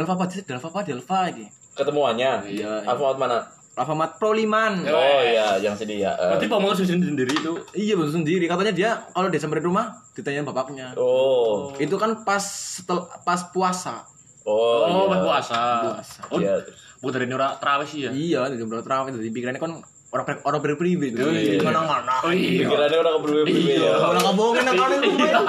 [0.00, 2.48] Alfa apa sih di Alfa apa di Alfa gitu Ketemuannya.
[2.48, 2.72] Iya, iya.
[2.84, 3.38] Alfamart mana?
[3.72, 4.84] Alfamart Pro Liman.
[4.84, 6.12] Oh iya, yang sedih ya.
[6.12, 7.52] Eh, Berarti Pak sendiri sendiri itu.
[7.72, 8.44] Iya betul sendiri.
[8.44, 10.92] Katanya dia kalau dia sampai rumah ditanya bapaknya.
[10.94, 11.72] Oh.
[11.80, 14.04] Itu kan pas setel pas puasa.
[14.44, 15.08] Oh, Oh, iya.
[15.08, 15.60] pas puasa.
[15.88, 16.20] Puasa.
[16.28, 16.60] Oh, Iya.
[17.00, 18.10] bukan dari ora terawih sih ya.
[18.12, 19.72] Iya, di berapa terawih jadi pikirannya kan
[20.12, 21.22] orang ber- orang berpriwe gitu.
[21.22, 21.56] Oh, iya.
[21.58, 22.14] Mana-mana.
[22.20, 22.68] Oh iya.
[22.68, 23.76] Pikirannya orang keberbeda Iya.
[23.80, 23.92] ya.
[24.02, 25.46] Orang ngomongin kan itu bingung.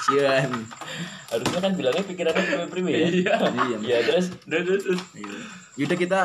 [0.00, 0.50] Sian.
[1.28, 3.08] Harusnya kan bilangnya pikirannya keberbeda ya.
[3.12, 3.34] Iya.
[3.44, 3.76] Iya.
[3.84, 4.80] Iya, terus terus.
[4.80, 5.00] terus.
[5.12, 5.32] Iya.
[5.76, 6.20] Yaudah kita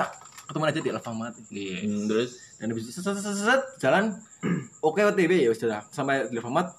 [0.46, 1.36] ketemu aja di Alfamart.
[1.48, 1.78] Iya.
[1.84, 4.16] Hmm, terus Dan habis itu set, set, set, set, jalan
[4.88, 6.72] oke OTW ya sudah sampai di Alfamart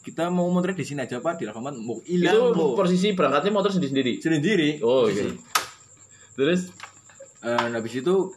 [0.00, 2.72] kita mau motor di sini aja Pak di Alfamart mau itu hilang Bu.
[2.72, 4.12] posisi berangkatnya motor sendiri-sendiri.
[4.18, 4.70] sendiri.
[4.80, 5.32] Oh, iya.
[6.34, 6.72] Terus
[7.40, 8.36] Eh, habis itu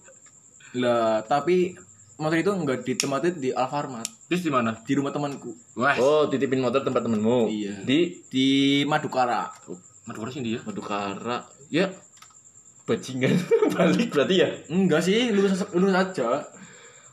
[0.74, 1.76] lah tapi
[2.16, 4.80] motor itu enggak ditempatin di Alfamart Terus di mana?
[4.80, 6.00] di rumah temanku Wah.
[6.00, 7.52] oh, titipin motor tempat temenmu.
[7.52, 7.84] Iya.
[7.84, 8.48] Di di
[8.84, 9.52] Madukara
[10.04, 10.60] Madura sih dia.
[10.62, 11.44] Madukara.
[11.68, 11.92] Ya.
[12.84, 13.36] Bajingan
[13.74, 14.50] balik berarti ya.
[14.68, 16.44] enggak sih lurus lurus aja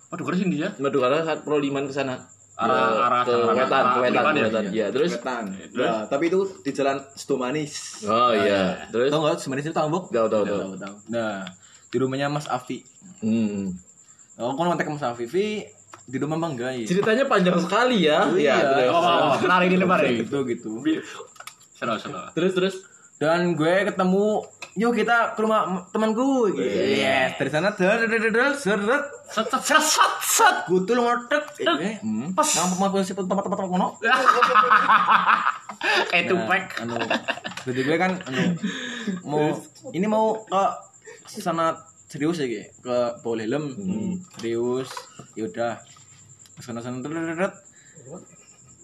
[0.09, 0.75] Madura sih dia.
[0.77, 2.19] Madukara saat Pro Liman ke sana.
[2.57, 4.43] Arah- Ya, arah ke wetan, ke Arah wetan, ya?
[4.45, 4.65] wetan.
[4.69, 5.45] Iya, terus Wetan.
[5.71, 5.87] Terus?
[5.87, 10.05] Nah, tapi itu di jalan Stomanis Oh iya, terus tahu nggak Stomanis itu tahu Bok?
[10.11, 10.45] tahu tahu
[10.77, 10.95] tahu.
[11.07, 11.47] nah
[11.87, 12.83] di rumahnya Mas Afi
[13.19, 13.71] Hmm.
[14.35, 15.65] Oh, aku kontak Mas Afifi
[16.03, 16.85] di rumah Manggai.
[16.85, 18.27] Ceritanya panjang sekali ya.
[18.27, 18.57] Iya.
[18.59, 18.91] terus.
[18.91, 19.41] Oh, oh, oh.
[19.43, 20.11] Lari ini lebar ya.
[20.17, 20.81] Gitu gitu.
[21.73, 22.19] Seru, seru.
[22.31, 22.75] Terus terus.
[23.17, 24.43] Dan gue ketemu,
[24.75, 26.53] yuk kita ke rumah temanku.
[26.55, 30.57] Yes, dari sana der der der der seret Set, set, set, set, set.
[30.67, 31.55] gutul ngotek.
[31.63, 32.35] Eh, hmm.
[32.35, 32.43] Pas.
[32.47, 33.95] Kamu mau posisi tempat-tempat kono?
[36.11, 36.63] Kayak tupek.
[36.83, 36.99] anu,
[37.63, 38.43] jadi gue kan anu
[39.23, 39.55] mau
[39.91, 40.63] ini mau ke
[41.31, 42.63] sana serius ya Ki.
[42.83, 43.65] ke Paul Helm
[44.35, 44.91] serius
[45.33, 45.79] yaudah
[46.53, 47.55] ke sana sana der.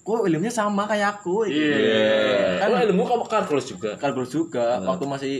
[0.06, 2.62] kok ilmunya sama kayak aku Iya.
[2.62, 3.98] Kan ilmu kamu kalkulus juga.
[3.98, 5.34] kalkulus juga waktu masih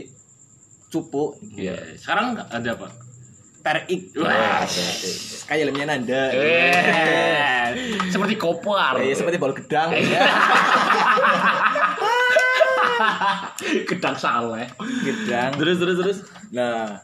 [0.87, 1.95] cupu Iya.
[1.95, 2.87] Sekarang ada apa?
[3.59, 4.63] terik Wah.
[5.43, 7.67] kayak ilmunya Nanda Eh,
[8.13, 8.95] seperti kopar.
[8.97, 9.91] Eh, seperti bal gedang
[13.85, 14.67] Gedang saleh.
[15.03, 16.17] gedang Terus terus terus.
[16.49, 17.03] nah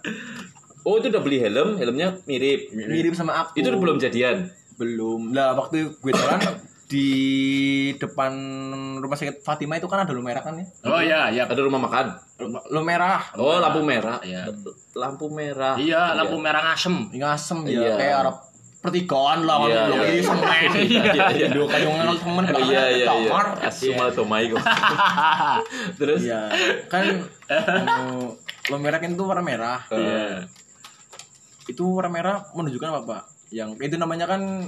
[0.83, 2.71] Oh itu udah beli helm, helmnya mirip.
[2.71, 4.47] mirip sama aku Itu belum jadian.
[4.73, 6.39] belum lah waktu gue jalan
[6.83, 7.09] di
[7.95, 8.33] depan
[8.97, 11.43] rumah sakit Fatima itu kan ada lo merah kan ya Oh iya, iya.
[11.43, 12.05] Ada rumah makan.
[12.69, 14.19] lo merah Oh lampu merah.
[14.19, 14.51] Iya.
[14.93, 15.73] Lampu merah.
[15.75, 17.09] Iya, lampu merah ngasem.
[17.09, 17.93] ini asem ya Iya.
[17.95, 18.35] kayak Arab
[18.79, 20.07] pertigaan lah Iya, lo iya.
[20.11, 21.47] ini semen Iya, iya.
[21.49, 23.05] Kayak ngenal semen Iya iya iya.
[23.07, 24.59] kamar Asuma tomai kok.
[25.95, 26.21] Terus.
[26.21, 26.41] iya
[26.87, 27.03] kan
[28.65, 30.45] lo merah kan itu warna merah Iya.
[31.63, 34.67] itu warna merah menunjukkan apa pak yang itu namanya kan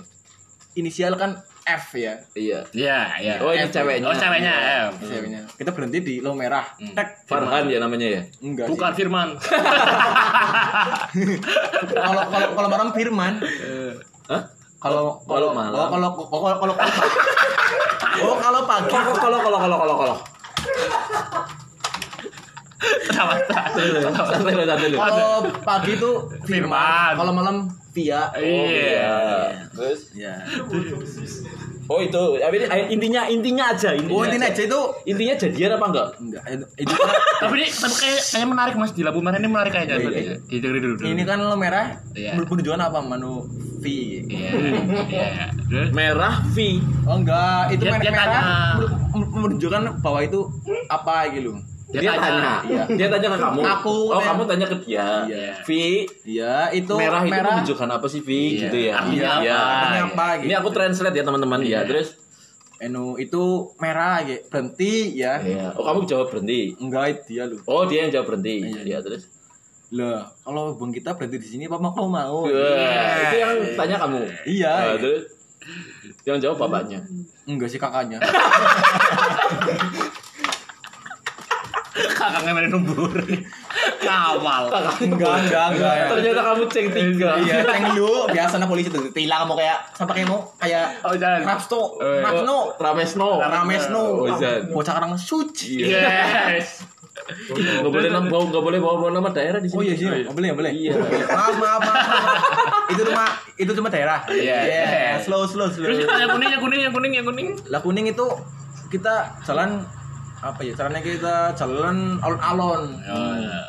[0.74, 2.60] inisial kan F ya Iya.
[2.72, 3.34] Iya, iya.
[3.42, 3.74] Oh ini F.
[3.74, 4.06] ceweknya.
[4.06, 4.54] Oh, ceweknya.
[4.54, 4.86] eh.
[5.02, 6.62] ceweknya kita berhenti di lo merah
[6.94, 8.22] tek Farhan ya namanya ya.
[8.40, 8.98] enggak Bukan sih.
[9.02, 9.34] Firman.
[11.90, 13.34] kalau kalau kalau malam Firman
[14.28, 14.42] Hah?
[14.78, 15.74] kalau Kalau kalau malam.
[15.74, 16.96] oh, kalau kalau kalau kalau
[18.22, 20.18] oh kalau pagi Kalau kalau kalau kalau kalau kalau.
[25.66, 26.12] Pagi itu
[26.46, 26.70] Firman.
[26.70, 27.56] Firman kalau malam
[27.92, 29.16] Via Iya.
[29.72, 30.36] Terus ya
[31.86, 34.10] Oh itu, Tapi ini- intinya intinya aja intinya.
[34.12, 36.08] oh ini aja itu Intinya jadian apa enggak?
[36.18, 36.94] enggak itu, itu
[37.42, 39.94] Tapi ini tapi kayak kayak menarik Mas di lampu merah ini menarik kayaknya.
[39.94, 40.18] Iya, tadi.
[40.20, 40.36] iya.
[40.48, 40.96] Didengerin dulu.
[40.96, 41.06] dulu.
[41.08, 42.32] ini kan lo merah Iya.
[42.36, 43.46] menunjukkan apa manu
[43.78, 43.86] V
[44.26, 44.50] Iya.
[45.06, 45.82] Iya.
[45.92, 46.58] Merah V.
[47.06, 48.44] oh enggak itu merah dia merah
[49.14, 50.40] men- menunjukkan bahwa itu
[50.88, 51.54] apa gitu
[51.96, 52.28] Dia Dia, tanya.
[52.28, 52.54] tanya.
[52.66, 52.84] Iya.
[52.92, 53.60] Dia tanya ke kamu.
[53.64, 55.08] Aku Oh, kamu tanya ke dia.
[55.26, 55.52] Iya.
[55.62, 55.70] V.
[56.26, 58.60] ya itu merah itu merah menunjukkan apa sih V Iya.
[58.62, 58.94] gitu ya?
[58.96, 59.56] Artinya Iya.
[59.56, 59.74] apa?
[59.78, 61.68] artinya apa gitu Ini aku translate ya teman-teman ya.
[61.68, 61.80] Iya.
[61.86, 62.10] Terus
[62.78, 63.44] enu itu
[63.78, 65.72] merah gitu berhenti ya Iya.
[65.74, 66.76] Oh, kamu jawab berhenti.
[66.76, 68.56] enggak dia lu Oh, dia yang jawab berhenti.
[68.66, 68.82] Iya.
[68.86, 69.24] Iya, terus.
[69.88, 72.52] lah kalau bang kita berhenti di sini apa mau mau Wah,
[73.24, 74.22] itu yang tanya kamu.
[74.44, 75.24] iya Nah, terus
[76.24, 77.00] yang jawab bapaknya.
[77.46, 78.18] enggak sih kakaknya
[82.28, 83.12] Kakak ngemelin numbur.
[84.00, 84.64] Kawal.
[85.00, 86.06] enggak enggak enggak ya.
[86.10, 87.30] Ternyata kamu ceng tiga.
[87.40, 91.14] iya ceng lu biasa na polisi tuh tilang kamu kayak sampai kayak mau kayak Oh,
[91.14, 91.42] jangan.
[91.44, 93.30] Rapsto Eh, Rapsno Ramesno.
[93.40, 94.70] Ramesno Oh, Zan.
[94.70, 96.82] bocah karang suci Yes.
[97.48, 99.78] Nggak boleh nama bawa nggak boleh bawa bawa nama daerah di sini.
[99.78, 100.94] oh iya sih nggak boleh nggak boleh Iya.
[101.26, 102.04] maaf maaf maaf,
[102.88, 103.24] itu cuma
[103.56, 104.58] itu cuma daerah Iya.
[104.62, 104.84] Iya,
[105.20, 107.48] slow slow slow Terus yang kuning, yang kuning, yang kuning, yang kuning.
[107.66, 108.26] lah kuning itu
[108.88, 109.82] kita jalan
[110.46, 113.66] apa ya caranya kita jalan alon-alon Oh, iya.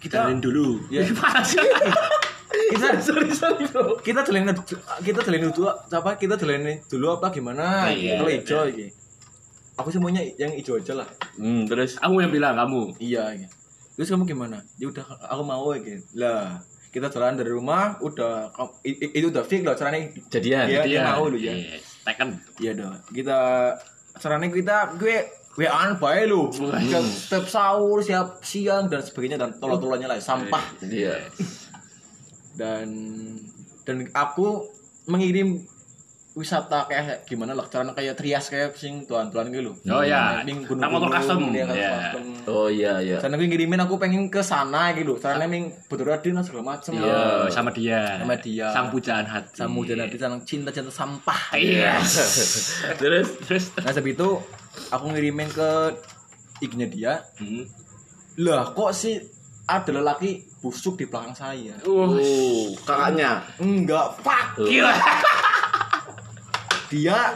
[0.00, 1.04] kita dulu ya
[2.72, 4.00] kita Sorry sorry bro.
[4.00, 4.56] kita jalanin
[5.02, 8.86] kita jalanin dulu apa kita jalanin dulu apa gimana Iya, kalau iya, hijau iki
[9.76, 12.96] aku sih maunya yang hijau aja lah Hmm, terus Kamu yang bilang kamu.
[12.96, 13.46] iya iki.
[13.92, 18.48] terus kamu gimana ya udah aku mau iki lah kita jalan dari rumah udah
[18.88, 20.64] itu udah fix loh caranya Jadian.
[20.64, 21.02] Iya, dia Iya.
[21.12, 21.52] mau lu ya.
[21.52, 21.84] Yes.
[22.00, 22.40] Tekken.
[22.56, 22.96] Iya dong.
[23.06, 23.38] Kita
[24.16, 25.16] caranya kita gue
[25.56, 26.52] WA-an bae lu.
[26.52, 31.16] Setiap sahur, siap siang dan sebagainya dan tolong-tolongnya lah sampah Iya.
[32.56, 32.88] dan
[33.84, 34.64] dan aku
[35.06, 35.60] mengirim
[36.36, 39.74] wisata kayak gimana lah caranya kayak trias kayak sing tuan-tuan gitu loh.
[39.88, 41.48] Oh ya, Ning tak motor custom.
[41.48, 41.92] Iya, Iya.
[42.44, 43.16] Oh iya iya.
[43.16, 45.16] Caranya gue ngirimin aku pengen ke sana gitu.
[45.16, 46.92] Caranya ming betul adin segala macem.
[46.92, 48.20] Iya, sama dia.
[48.20, 48.68] Sama dia.
[48.68, 49.56] Sang pujaan hati.
[49.56, 51.56] Sama dan nanti sang cinta-cinta sampah.
[51.56, 51.96] Iya.
[53.00, 54.28] Terus Terus Nah sebab itu
[54.92, 55.70] aku ngirimin ke
[56.62, 57.12] IG-nya dia.
[57.40, 57.64] Hmm.
[58.40, 59.20] Lah kok sih
[59.66, 61.74] ada lelaki busuk di belakang saya?
[61.82, 63.42] Uh, oh, kakaknya.
[63.58, 64.62] Enggak, fuck.
[64.62, 64.94] gila.
[66.86, 67.34] Dia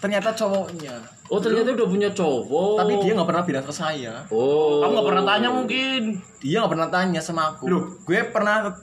[0.00, 1.00] ternyata cowoknya.
[1.30, 2.76] Oh, ternyata udah punya cowok.
[2.82, 4.26] Tapi dia nggak pernah bilang ke saya.
[4.34, 4.82] Oh.
[4.82, 6.02] Kamu gak pernah tanya mungkin.
[6.42, 7.70] Dia nggak pernah tanya sama aku.
[8.02, 8.74] Gue pernah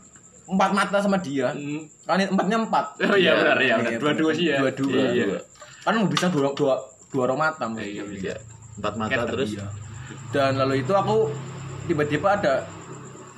[0.48, 1.52] empat mata sama dia.
[1.52, 1.84] Hmm.
[2.08, 2.86] Kan empatnya empat.
[3.04, 4.00] Oh iya benar ya, Iya, benar.
[4.00, 4.58] Dua-dua sih ya.
[4.64, 4.96] Dua-dua.
[4.96, 5.26] Iya, iya.
[5.28, 5.40] Dua.
[5.84, 6.76] Kan bisa dua dua
[7.08, 7.64] dua orang mata.
[7.66, 7.82] Mbak.
[7.82, 8.36] Iya, Iya.
[8.76, 9.50] Empat mata Cat terus.
[9.52, 9.66] Iya.
[10.30, 11.32] Dan lalu itu aku
[11.86, 12.68] tiba-tiba ada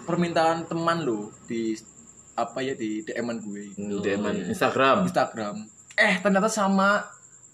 [0.04, 1.78] permintaan teman lo di
[2.34, 5.06] apa ya di DM-an gue Hmm, DM-an Instagram.
[5.06, 5.56] Instagram.
[5.94, 7.04] Eh ternyata sama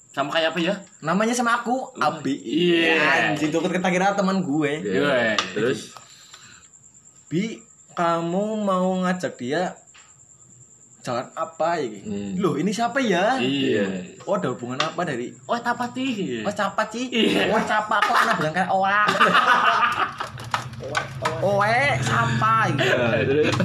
[0.08, 0.75] Sama kayak apa ya?
[1.01, 2.39] namanya sama aku Abi.
[2.39, 2.95] Iya.
[3.30, 4.71] Anjing tuh kita kira teman gue.
[4.80, 5.36] Iya.
[5.51, 5.91] Terus
[7.25, 7.60] Bi,
[7.91, 9.75] kamu mau ngajak dia
[11.06, 12.02] jalan apa ya?
[12.02, 12.34] Hmm.
[12.41, 13.38] Loh, ini siapa ya?
[13.38, 14.18] Iya.
[14.26, 16.41] Oh, ada hubungan apa dari Oh, apa sih?
[16.41, 17.06] Oh, capa sih?
[17.13, 17.54] Iya.
[17.54, 19.10] Oh, capa kok anak bilang kayak orang.
[21.41, 22.86] Oh, eh, sapa gitu.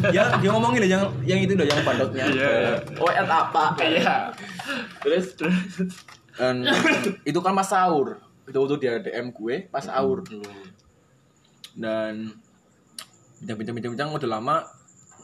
[0.08, 2.24] Ya, dia ngomongin yang yang itu loh yang bandotnya.
[2.32, 2.80] Iya.
[2.96, 3.76] oh at apa?
[3.76, 4.32] Iya.
[5.04, 6.00] Terus terus
[6.40, 6.64] Dan
[7.28, 8.16] itu kan pas sahur.
[8.48, 10.24] Itu waktu dia DM gue pas sahur.
[11.76, 12.32] Dan
[13.44, 14.64] bincang-bincang-bincang udah lama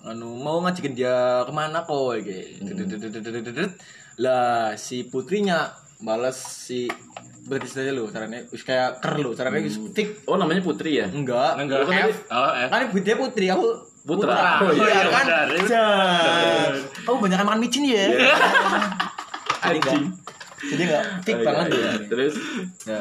[0.07, 2.63] anu mau ngajakin dia ke mana kok gitu.
[4.17, 6.87] Lah si putrinya balas si
[7.43, 11.07] berarti saja lo caranya wis kayak ker lo caranya wis fix Oh, namanya Putri ya?
[11.07, 12.19] enggak Enggak kan F.
[12.29, 13.67] Oh, kan dia putri aku
[14.03, 14.63] Putra.
[14.63, 15.47] oh, Oh, iya iya, kan benar.
[15.67, 16.73] Jan.
[17.03, 18.05] kamu banyak makan micin ya
[19.59, 19.99] jadi enggak
[20.63, 21.75] jadi enggak fix Oh, iya, banget iya.
[21.75, 22.35] tuh Terus
[22.87, 23.01] Ya.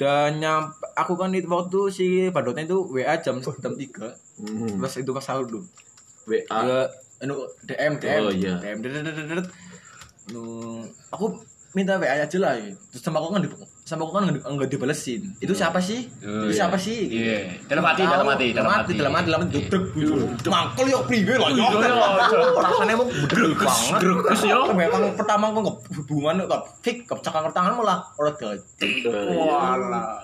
[0.00, 4.94] Dan nyampe aku kan itu waktu si bandotnya itu WA jam jam 3 hmm, Terus
[4.96, 5.60] itu pas sahur tuh.
[6.24, 6.88] WA.
[7.20, 8.20] Anu DM DM.
[8.24, 8.56] Oh, iya.
[8.64, 8.80] DM.
[10.32, 10.40] Nu,
[11.12, 11.44] aku
[11.76, 12.72] minta WA aja lah ya.
[12.88, 13.52] Terus sama aku kan di-
[13.90, 15.34] sama aku kan nggak dibalesin.
[15.42, 16.06] Itu siapa sih?
[16.22, 16.58] Oh, itu iya.
[16.62, 16.98] siapa sih?
[17.10, 17.38] Iya.
[17.66, 18.92] Dalam hati, dalam hati, dalam hati.
[18.94, 19.90] dalam hati, dalam hati, dalam
[20.38, 20.46] hati.
[20.46, 21.66] Mangkel yuk priwe lah yo.
[21.66, 22.38] Iya, iya.
[22.54, 23.98] Rasanya mau bedel banget.
[23.98, 24.60] Terus yo.
[24.70, 25.60] Memang pertama aku
[25.98, 28.90] hubungan kok fix kecakar tangan malah orang gaji.
[29.34, 30.22] Walah.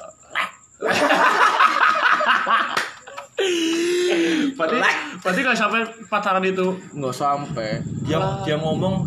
[4.57, 4.77] Berarti,
[5.21, 6.73] berarti nggak sampai pacaran itu.
[6.97, 8.17] nggak sampai dia
[8.49, 9.05] dia ngomong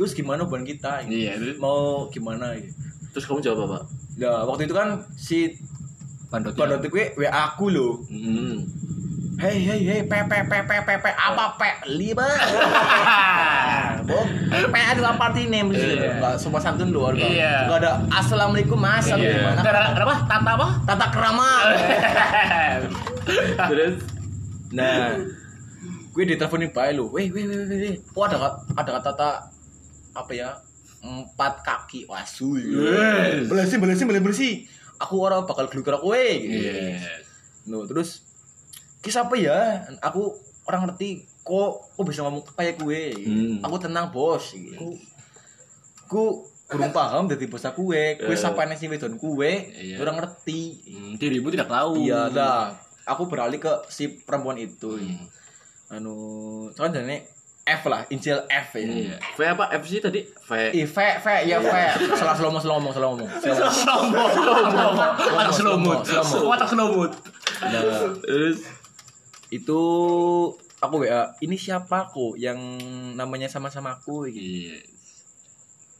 [0.00, 2.87] terus gimana hubungan kita Iya, mau gimana gitu.
[3.10, 3.78] Terus kamu jawab apa?
[4.18, 5.54] nah waktu itu kan si
[6.26, 6.52] Bandot.
[6.52, 8.64] bandot gue wa aku loh Hmm.
[9.38, 12.20] hei hei hei pe pe pe pe pe pe apa pe lima
[14.04, 14.26] Bok,
[14.66, 16.18] pe ada apa nih mesti Iya.
[16.18, 17.64] nggak semua santun doang Iya.
[17.64, 19.14] nggak ada assalamualaikum mas Iya.
[19.14, 20.16] gimana Ada ada apa?
[20.26, 20.68] Tata apa?
[20.82, 21.48] tata kerama
[23.70, 23.94] Terus
[24.68, 25.16] nah
[26.10, 27.94] gue diteleponin bae lo weh weh weh weh weh.
[28.12, 28.36] oh ada
[28.74, 29.28] ada kata kata
[30.12, 30.50] apa ya
[31.00, 33.46] empat kaki wasul Yes.
[33.46, 34.50] belesi belesi belesi belesi
[34.96, 36.58] aku orang bakal gelukur aku weh gitu.
[36.66, 37.22] Iya.
[37.66, 38.24] no terus
[38.98, 39.58] kisah apa ya
[39.98, 40.34] aku
[40.64, 43.56] orang ngerti kok kok bisa ngomong kayak gue Hmm.
[43.60, 44.98] aku tenang bos gitu.
[46.04, 48.36] ku kurang paham dari bos aku gue gue Eh.
[48.36, 49.96] siapa nih si wedon gue Iya.
[49.98, 52.02] orang ngerti Hmm, Dirimu tidak tahu.
[52.02, 55.24] iya dah aku beralih ke si perempuan itu Hmm.
[55.90, 56.16] anu
[56.70, 57.24] kan jadi
[57.68, 59.16] F lah inisial F ya Iya.
[59.20, 59.68] V apa?
[59.76, 60.24] F sih tadi?
[60.24, 60.50] V.
[60.72, 61.68] Ih, V, V, ya V.
[62.16, 63.28] Salah slow mo, slow mo, slow mo.
[63.44, 64.84] Slow mo, slow mo.
[65.36, 66.00] Watak slow mood.
[66.08, 66.36] Slow mo.
[66.48, 67.12] Watak slow mood.
[67.60, 67.82] Nah,
[68.24, 68.64] Terus
[69.52, 69.80] itu
[70.80, 72.56] aku WA, ini siapa kok yang
[73.12, 74.40] namanya sama-sama aku gitu.
[74.40, 74.78] Iya.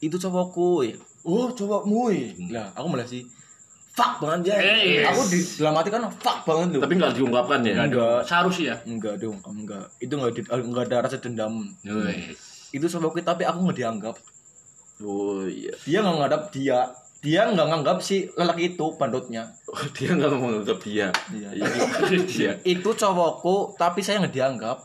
[0.00, 0.96] Itu cowokku ya.
[1.26, 2.28] Oh, cowokmu ya.
[2.54, 3.26] Lah, aku malah sih
[3.98, 4.56] fuck banget ya.
[4.62, 6.82] Eh, Aku di dalam hati kan fuck banget loh.
[6.86, 7.74] tapi nggak diungkapkan ya?
[7.82, 8.22] Enggak.
[8.22, 8.76] Seharusnya ya.
[8.86, 9.90] Enggak dong, enggak.
[9.98, 11.66] Itu enggak di, enggak ada rasa dendam.
[11.82, 12.38] Wes.
[12.70, 14.16] Itu cowokku tapi aku nggak dianggap.
[15.02, 15.74] Oh iya.
[15.82, 16.80] Dia nggak ngadap dia.
[17.18, 19.50] Dia nggak nganggap si lelaki itu bandotnya.
[19.66, 21.10] Oh, dia nggak mau menganggap dia.
[21.28, 21.48] Iya.
[22.30, 22.52] Dia.
[22.64, 24.78] itu cowokku tapi saya nggak dianggap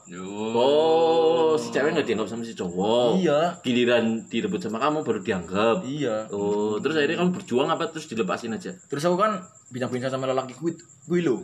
[0.53, 3.17] Oh, si cewek nggak dianggap sama si cowok.
[3.17, 3.39] Iya.
[3.61, 5.77] Giliran direbut sama kamu baru dianggap.
[5.83, 8.73] iya Oh, terus akhirnya kamu berjuang apa terus dilepasin aja?
[8.83, 11.41] terus aku kan bincang-bincang sama lelaki gue gue lo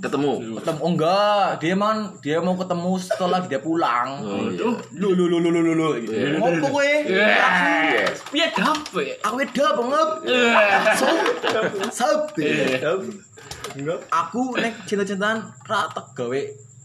[0.00, 0.32] Ketemu.
[0.56, 4.62] ketemu oh enggak dia man dia mau ketemu setelah dia pulang Oh, iya.
[4.94, 5.88] lu lu lu lu lu lu lu
[6.38, 6.92] ngopo kowe
[8.30, 9.18] Piye dapet?
[9.20, 10.08] aku banget
[11.92, 12.48] sabe
[13.76, 16.40] enggak aku nek cinta-cintaan rata gawe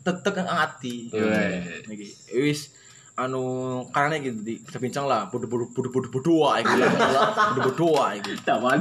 [0.05, 1.09] tetek nang ati.
[1.09, 2.77] Iki wis
[3.17, 6.91] anu karena gitu di kita bincang lah bodoh bodoh bodoh bodoh bodoh iki lah
[7.57, 8.37] bodoh bodoh wae iki.
[8.45, 8.77] Taman.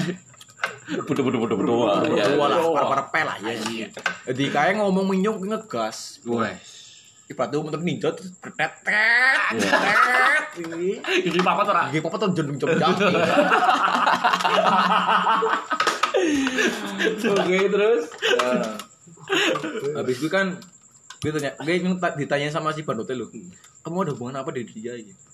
[1.09, 1.76] Bodoh bodoh bodoh bodoh.
[1.86, 2.28] bodoh Ya.
[2.28, 3.88] bodoh lah para para pel lah ya
[4.28, 6.20] jadi kayak ngomong minyuk ngegas.
[6.28, 6.74] Wes.
[7.25, 11.75] Ibarat motor ninja terus bertetet tetet ini Iki papa tuh.
[11.89, 12.68] Gigi papa tuh jendung jam
[17.25, 18.07] Oke, terus.
[19.99, 20.57] habis itu kan
[21.25, 23.25] gue tanya gue minta ditanya sama si Bandote lu
[23.81, 24.93] kamu ada hubungan apa dari dia?
[25.01, 25.34] gitu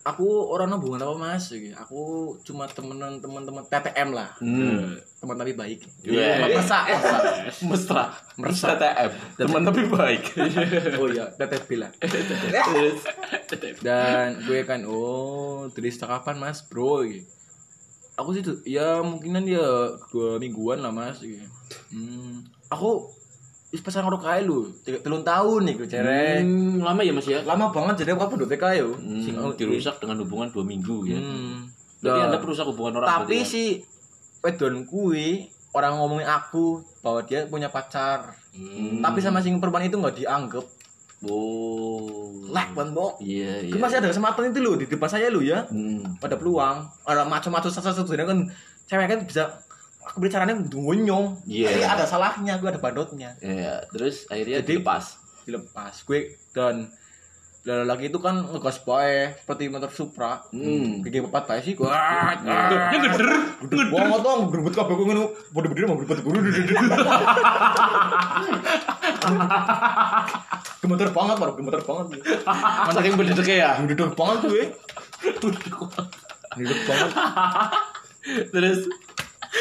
[0.00, 2.00] aku orang hubungan apa mas aku
[2.40, 4.94] cuma temenan teman-teman TTM lah Hmm.
[5.18, 6.48] teman tapi baik Iya.
[6.48, 7.18] masa masa
[7.68, 8.04] Mesra.
[8.38, 8.68] Mesra.
[8.74, 9.10] TTM.
[9.36, 10.22] Teman tapi baik.
[10.98, 13.00] oh iya TTP lah Terus.
[13.82, 17.02] dan gue kan oh sejak kapan mas bro
[18.14, 19.66] aku sih tuh ya mungkinan ya
[20.10, 21.20] dua mingguan lah mas
[21.90, 23.06] hmm, aku
[23.68, 27.40] is pasang rokok aja lu tiga telung tahun nih cerek Hmm, lama ya Mas ya?
[27.42, 31.16] lama banget jadi aku udah TK yo Hmm, Sing- dirusak dengan hubungan dua minggu ya.
[31.16, 31.68] Hmm.
[31.98, 33.44] Nah, Anda perusak hubungan orang tapi ya?
[33.44, 33.62] si
[34.40, 38.98] wedon kui orang ngomongin aku bahwa dia punya pacar Hmm.
[38.98, 40.64] tapi sama sing perempuan itu nggak dianggap
[41.20, 42.32] Oh.
[42.48, 43.74] lek ban bok Iya, iya.
[43.74, 46.00] Masih ada kesempatan itu loh di depan saya lo ya Hmm.
[46.18, 48.38] ada peluang ada macam-macam satu-satu kan
[48.86, 49.42] cewek kan bisa
[50.08, 51.68] aku beri caranya ngunyong Iya.
[51.70, 53.36] Jadi ada salahnya gue ada badotnya.
[53.38, 55.04] Iya, terus akhirnya Jadi- dilepas.
[55.44, 55.94] dilepas.
[56.02, 56.88] Gue dan
[57.58, 60.40] dan lagi itu kan ngegas bae seperti motor Supra.
[60.48, 61.04] Hmm.
[61.04, 63.28] gigi papat bae sih gue ya geder
[63.60, 66.32] geder banget dong gerbet kabeh gue ngono bodoh bener mau gerbet gue
[70.80, 72.06] gemeter banget baru gemeter banget.
[72.88, 73.70] Saking berdedeknya ya.
[73.82, 74.62] gemeter banget gue.
[76.56, 77.10] Gemeter banget.
[78.48, 78.78] Terus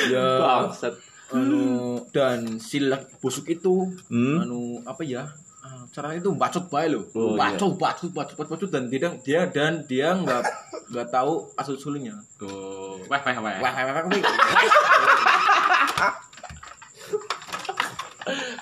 [0.08, 0.94] ya bangsat.
[1.30, 1.66] anu
[2.10, 4.40] dan si laki busuk itu Hmm.
[4.40, 5.28] anu apa ya
[5.60, 7.52] ah, caranya itu bacot bae lo Oh, iya.
[7.52, 10.42] bacot bacot bacot bacot bacot dan dia dia dan dia nggak
[10.92, 12.48] nggak tahu asal usulnya weh
[13.12, 13.36] weh.
[13.44, 14.04] wah wah wah wah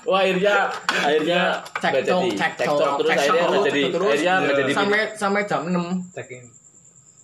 [0.05, 1.41] Wah, akhirnya akhirnya
[1.75, 2.37] cek nggak cok jadi.
[2.37, 6.13] cek cek cok terus akhirnya nggak jadi terus akhirnya nggak jadi sampai sampai jam 6
[6.13, 6.43] cekin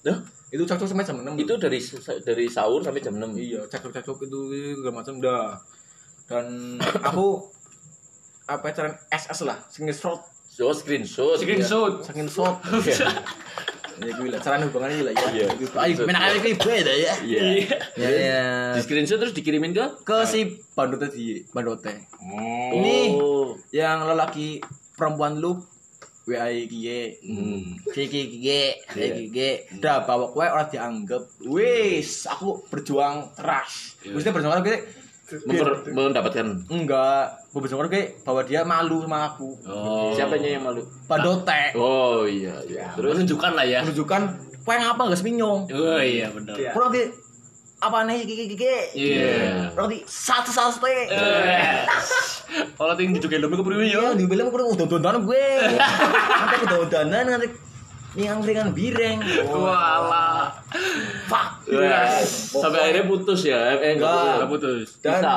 [0.02, 0.18] Hah?
[0.52, 1.80] Itu cek cok sampai jam 6 itu dari
[2.28, 4.40] dari sahur sampai jam 6 iya cek cok cek cok itu
[4.76, 5.56] segala macam dah.
[6.28, 6.76] Dan
[7.08, 7.48] aku
[8.52, 10.20] apa cara SS lah screenshot.
[10.52, 11.40] So screenshot.
[11.40, 12.04] Screenshot.
[12.04, 12.56] screenshot.
[14.02, 15.28] Ya gue lah cara hubungannya lah ya.
[15.30, 15.48] Iya.
[15.86, 17.14] ayo main aja kayak beda ya.
[17.22, 17.42] Iya.
[17.94, 18.42] Ya ya
[18.74, 19.86] di screenshot terus dikirimin ke?
[20.02, 22.10] Ke si bandote di bandote.
[22.18, 22.82] Oh.
[22.82, 22.98] Ini.
[23.14, 24.58] oh yang lelaki
[24.98, 25.62] perempuan lu
[26.24, 27.82] WA gie hmm.
[27.90, 29.16] Ciki gie Iya.
[29.28, 33.98] gie dah bawa kue orang dianggap wis aku berjuang keras.
[34.06, 34.82] Maksudnya berjuang keras
[35.32, 36.48] Memper- mendapatkan?
[36.68, 37.26] Enggak.
[37.50, 39.50] Gue berjuang keras bahwa dia malu sama aku.
[39.66, 40.12] Oh.
[40.14, 40.84] siapanya yang malu?
[41.10, 42.94] Bandote oh iya iya.
[42.94, 43.18] Terus?
[43.18, 43.80] Menunjukkan lah ya.
[43.82, 44.22] menunjukkan
[44.62, 46.54] kue ngapa nggak seminyong Oh iya benar.
[46.54, 46.72] Iya.
[46.72, 47.02] kurang di
[47.82, 49.74] apa nih gigi gigi Iya.
[49.90, 51.82] di satu satu Eh.
[52.72, 54.04] Kalau ting juga helmnya ke priwe Iya, yo.
[54.14, 55.46] di bilang udah udah udah gue.
[55.74, 57.48] Nanti udah udah nanti
[58.14, 59.18] yang ringan bireng.
[59.48, 60.54] Walah.
[61.26, 61.66] Fuck.
[61.66, 62.54] Yes.
[62.54, 64.50] sampai akhirnya putus ya eh enggak Enggak.
[64.52, 64.88] putus.
[65.02, 65.34] Dan- bisa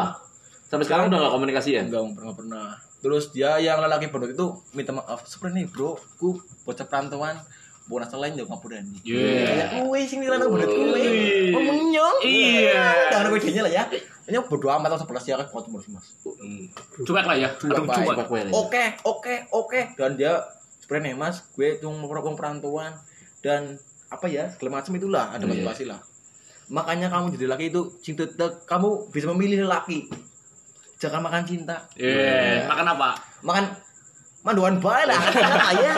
[0.67, 2.69] sampai sekarang udah nggak komunikasi ya Enggak, enggak pernah.
[2.99, 5.25] Terus dia yang lelaki bodoh itu minta maaf.
[5.25, 6.35] Sebenarnya bro, ku
[6.65, 7.41] bocah perantauan
[7.85, 8.97] mau nasa lain juga berani.
[9.05, 9.45] Iya.
[9.45, 11.01] Kayak kue sing nilai bodoh kue.
[11.05, 12.01] Iya.
[12.01, 12.19] Oh.
[12.25, 12.85] Iya.
[13.13, 13.85] Jangan bedanya lah ya.
[14.25, 16.07] Ini bodoh amat tahun 11 ya kan kuat mas mas.
[17.05, 17.49] Cuek lah ya.
[17.61, 17.77] Cuek.
[17.77, 18.45] Cuek, cuek.
[18.57, 19.81] Oke, oke, oke.
[20.01, 20.41] Dan dia
[20.81, 22.93] sebenarnya mas, gue tuh mau perantauan
[23.45, 23.77] dan
[24.09, 25.51] apa ya segala macam itulah ada Iya.
[25.53, 26.01] motivasi lah.
[26.73, 28.25] Makanya kamu jadi laki itu cinta
[28.65, 30.09] kamu bisa memilih laki.
[30.97, 32.65] Jangan makan cinta, Iya.
[32.65, 33.09] Makan apa?
[33.45, 33.65] makan
[34.41, 35.21] manduan bae lah.
[35.37, 35.93] Kenapa ya?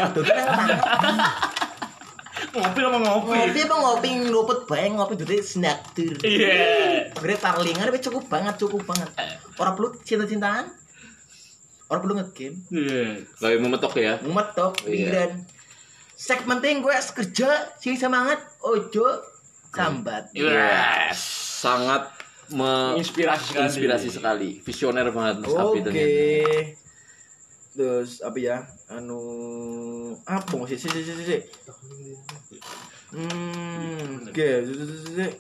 [2.57, 3.31] Ngopi sama ngopi.
[3.35, 6.17] Ngopi apa ngopi ngeruput bae ngopi duduk snack tur.
[6.21, 7.13] Iya.
[7.13, 9.09] Akhirnya tarlingan tapi cukup banget, cukup banget.
[9.55, 10.73] Orang perlu cinta-cintaan.
[11.87, 12.57] Orang perlu ngegame.
[12.69, 13.05] Iya.
[13.37, 14.91] Gak memetok ya Metok, Iya.
[14.91, 15.31] pikiran.
[16.13, 19.21] Sek penting gue kerja, sing semangat, ojo
[19.69, 20.33] sambat.
[20.33, 21.45] Yes.
[21.57, 22.09] sangat
[22.49, 23.65] me- Inspirasi sekali.
[23.65, 24.51] inspirasi sekali.
[24.61, 26.13] Visioner banget Mas Abi Oke.
[27.73, 28.57] Terus apa ya?
[28.87, 29.19] Anu
[30.23, 31.41] apa sih sih sih sih sih.
[33.11, 35.31] Hmm, oke, sih, sih, sih, sih.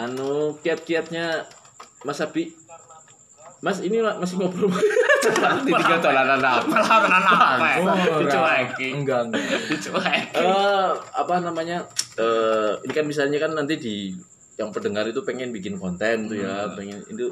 [0.00, 1.44] Anu kiat-kiatnya
[2.08, 2.56] Mas Abi.
[3.62, 4.72] Mas ini ma- masih ngobrol.
[5.62, 6.66] Tiga tolanan apa?
[6.66, 7.68] Pelawanan apa?
[7.78, 8.92] Oh, Dicuekin.
[9.04, 9.44] enggak, enggak.
[9.70, 10.34] Dicuekin.
[10.34, 11.86] Eh, apa namanya?
[12.18, 13.96] Eh, ini kan misalnya kan nanti di
[14.58, 17.30] yang pendengar itu pengen bikin konten tuh ya, pengen itu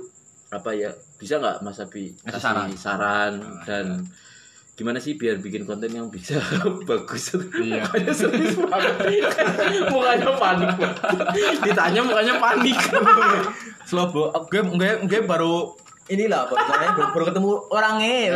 [0.51, 0.91] apa ya?
[1.15, 2.69] Bisa nggak Mas Abi Kasih saran.
[2.75, 3.33] saran,
[3.63, 4.03] dan
[4.73, 6.41] gimana sih biar bikin konten yang bisa
[6.89, 7.37] bagus?
[7.55, 7.85] Iya.
[7.85, 8.95] Mukanya serius banget.
[9.93, 10.71] mukanya panik.
[11.61, 12.79] Ditanya mukanya panik.
[13.89, 15.71] Slow bro, gue gue gue baru
[16.07, 18.35] inilah bahasanya baru, baru ketemu orangnya.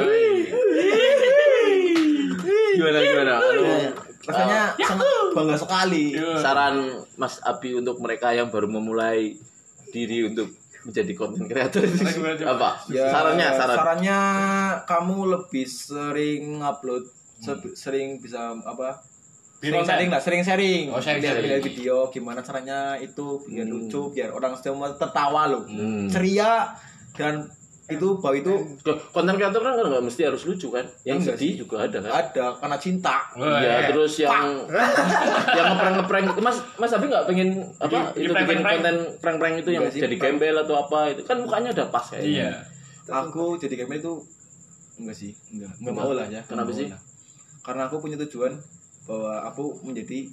[2.74, 3.32] gimana gimana?
[3.38, 3.64] Anu,
[4.24, 6.04] Rasanya sangat bangga sekali.
[6.38, 6.76] saran
[7.14, 9.36] Mas Abi untuk mereka yang baru memulai
[9.88, 10.48] diri untuk
[10.85, 11.82] menjadi konten kreator.
[12.45, 12.85] Apa?
[12.93, 13.76] Ya, sarannya saran.
[13.76, 14.20] sarannya
[14.85, 17.09] kamu lebih sering upload
[17.41, 19.01] se- sering bisa apa?
[19.64, 20.93] Sering sharing lah sering sharing.
[20.93, 25.64] Oh, sharing, lihat video gimana caranya itu biar lucu biar orang semua tertawa loh.
[25.64, 26.05] Hmm.
[26.07, 26.76] ceria
[27.16, 27.49] dan
[27.87, 28.53] itu bahwa itu
[29.11, 32.45] konten kreator kan nggak mesti harus lucu kan yang Enggak sedih juga ada kan ada
[32.57, 33.80] karena cinta Iya, eh.
[33.87, 34.45] terus yang
[35.59, 39.55] yang ngeprank ngeprank Mas Mas Abi nggak pengen apa Bikin- itu bikin bikin konten prank-prank
[39.59, 40.32] itu yang Enggak sih, jadi prank.
[40.32, 42.32] gembel atau apa itu kan mukanya udah pas kayaknya.
[42.32, 42.51] Iya.
[43.07, 44.12] aku jadi gamer itu
[44.97, 46.89] enggak sih enggak enggak mau lah ya Kenapa Enggak sih?
[46.89, 47.01] lah.
[47.61, 48.53] karena aku punya tujuan
[49.05, 50.32] bahwa aku menjadi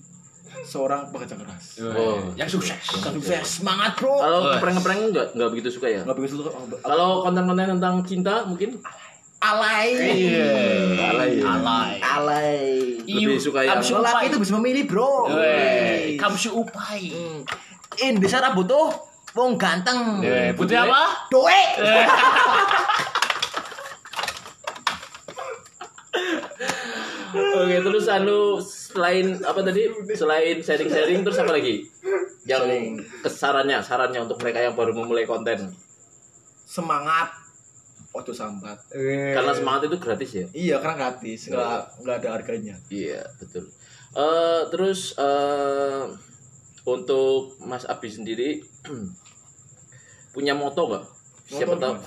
[0.62, 2.32] seorang pekerja keras Oh.
[2.34, 2.78] Yang sukses.
[2.84, 4.52] sukses semangat bro Kalau Wes.
[4.54, 6.02] ngeprank-ngeprank nggak nggak begitu suka ya.
[6.02, 6.50] nggak begitu suka
[6.80, 8.78] Kalau konten-konten tentang cinta mungkin
[9.40, 10.54] alay Iya.
[11.08, 11.32] alay.
[11.40, 11.92] Alay.
[12.00, 12.62] alay
[13.02, 14.28] Lebih suka yang Kamsu lelaki upai.
[14.28, 17.04] itu bisa memilih bro Weh, Kamsu upai.
[17.10, 17.40] Hmm.
[18.00, 18.88] Indonesia butuh
[19.32, 21.28] wong ganteng Eh, putih apa?
[21.28, 21.62] Doe.
[27.72, 29.88] Oke, terus anu selain apa tadi?
[30.12, 31.88] Selain sharing-sharing terus apa lagi?
[32.44, 35.72] Yang kesarannya, sarannya untuk mereka yang baru memulai konten.
[36.62, 37.32] semangat
[38.12, 38.76] Ojo sambat
[39.36, 40.48] Karena semangat itu gratis ya.
[40.52, 43.68] iya karena gratis nggak nggak ada harganya Iya, betul.
[44.16, 46.04] Eh terus eh
[46.84, 48.64] untuk Mas Abi sendiri
[50.36, 51.06] punya moto nggak?
[51.52, 51.96] Siapa Moto tahu?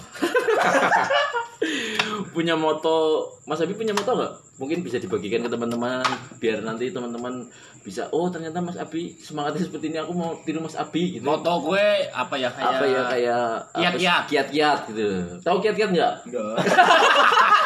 [2.30, 2.96] punya moto,
[3.44, 4.32] Mas Abi punya moto nggak?
[4.54, 5.98] Mungkin bisa dibagikan ke teman-teman
[6.36, 7.42] biar nanti teman-teman
[7.80, 11.24] bisa oh ternyata Mas Abi semangatnya seperti ini aku mau tiru Mas Abi gitu.
[11.24, 14.22] Moto gue apa ya kayak apa ya kayak Kiat-kiat.
[14.26, 15.06] kiat-kiat gitu.
[15.40, 16.12] Tahu kiat-kiat nggak?
[16.24, 16.56] enggak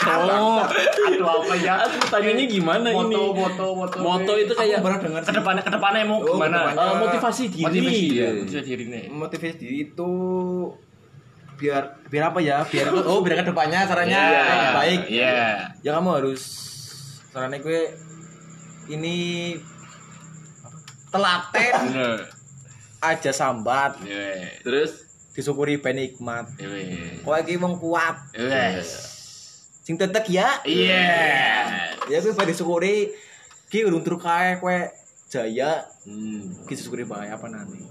[0.09, 1.75] Oh, aduh apa ya?
[1.85, 3.35] Aku tanyanya gimana Moto, ini?
[3.37, 3.97] moto, moto.
[4.01, 6.73] Moto itu kayak pernah dengar ke depannya ke depannya mau Oh, gimana?
[6.73, 6.81] depannya.
[6.81, 7.65] eh, motivasi diri.
[7.67, 10.11] Motivasi diri motivasi diri itu
[11.59, 14.43] biar biar apa ya biar oh biar ke depannya caranya Iya.
[14.47, 15.35] lebih baik Iya.
[15.83, 16.43] ya kamu harus
[17.29, 17.83] sarannya gue
[18.89, 19.17] ini
[21.11, 21.75] telaten
[22.99, 24.63] aja sambat Iya.
[24.63, 25.03] Terus
[25.35, 27.23] disyukuri penikmat Iya.
[27.27, 28.89] kowe iki wong kuat Yes.
[29.83, 31.11] sing tetek ya Iya.
[32.07, 33.11] ya gue pada disyukuri
[33.67, 34.79] ki urung turu kae kowe
[35.27, 37.83] jaya hmm, ki disyukuri bae apa nanti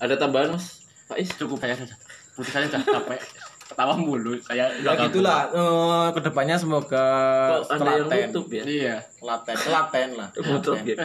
[0.00, 1.30] ada tambahan Mas Faiz?
[1.38, 1.94] Cukup saya saja.
[2.36, 3.20] Putih saya sudah capek.
[3.66, 4.38] Ketawa mulu.
[4.44, 7.06] Saya ya gitulah eh, ke depannya semoga
[7.66, 8.62] Kok Anda yang telaten ya?
[8.62, 8.96] Iya.
[9.18, 10.96] telaten telaten lah Nutup ya.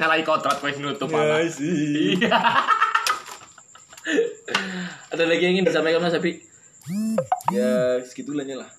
[0.00, 1.44] Nyalai kontrak wis nutup apa?
[1.50, 2.32] sih Iya.
[5.12, 6.40] Ada lagi yang ingin disampaikan Mas Abi?
[7.52, 8.70] ya segitulahnya lah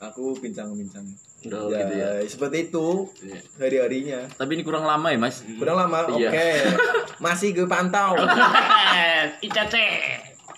[0.00, 1.04] aku bincang-bincang
[1.40, 2.08] Oh, ya, gitu ya.
[2.26, 3.38] seperti itu Iya.
[3.56, 5.46] hari-harinya Tapi ini kurang lama ya Mas?
[5.54, 6.66] kurang lama oke Iya.
[7.24, 8.18] masih gue pantau
[9.38, 9.74] ICC.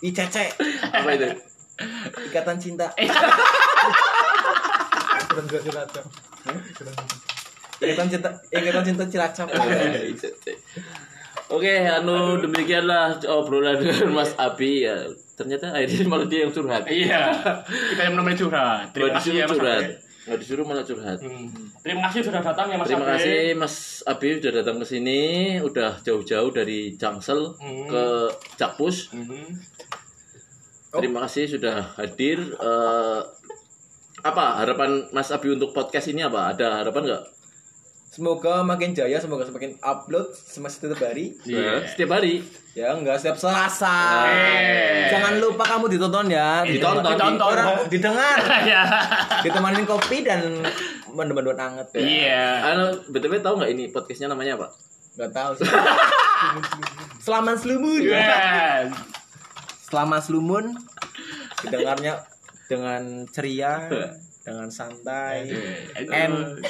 [0.00, 0.36] ICC
[0.88, 1.28] Apa itu?
[2.26, 2.88] ikatan cinta
[7.80, 9.48] ikatan cinta ikatan cinta cilacap
[11.50, 15.02] Oke, anu demikianlah obrolan dengan Mas Abi ya.
[15.34, 16.86] Ternyata akhirnya malah dia yang curhat.
[16.86, 17.26] Iya.
[17.66, 18.94] Kita yang namanya curhat.
[18.94, 19.82] Terima kasih ya Mas curhat.
[19.82, 20.09] Abi.
[20.30, 21.18] Nggak disuruh malah curhat.
[21.18, 21.50] Hmm.
[21.82, 23.12] Terima kasih sudah datang ya Mas Terima Abi.
[23.12, 23.74] kasih Mas
[24.06, 25.20] Abi sudah datang ke sini,
[25.58, 27.90] udah jauh-jauh dari Jangsel Hmm.
[27.90, 28.02] ke
[28.54, 29.10] Jakpus.
[29.10, 29.58] Mhm.
[30.92, 32.38] Terima kasih sudah hadir.
[32.38, 33.20] Eh,
[34.20, 36.50] apa harapan Mas Abi untuk podcast ini apa?
[36.50, 37.24] Ada harapan nggak?
[38.20, 41.56] Semoga makin jaya semoga semakin upload semasa setiap hari Iya.
[41.56, 42.44] Eh, Setiap hari.
[42.70, 45.08] ya enggak setiap selasa Eh.
[45.08, 47.00] jangan lupa kamu ditonton ya Ditonton.
[47.08, 47.48] Ditonton.
[47.48, 48.36] Orang didengar
[48.68, 48.84] Ya.
[49.40, 50.60] ditemanin kopi dan
[51.08, 52.44] mendem-mendem anget Iya.
[52.68, 54.68] Anu, btw tahu nggak ini podcastnya namanya apa?
[55.16, 55.66] Enggak tahu sih.
[57.24, 58.04] Selamat selumun.
[58.04, 58.92] Yes.
[59.82, 60.76] Selama selumun
[61.60, 62.20] didengarnya
[62.66, 63.88] dengan ceria,
[64.40, 65.50] dengan santai.
[66.06, 66.60] And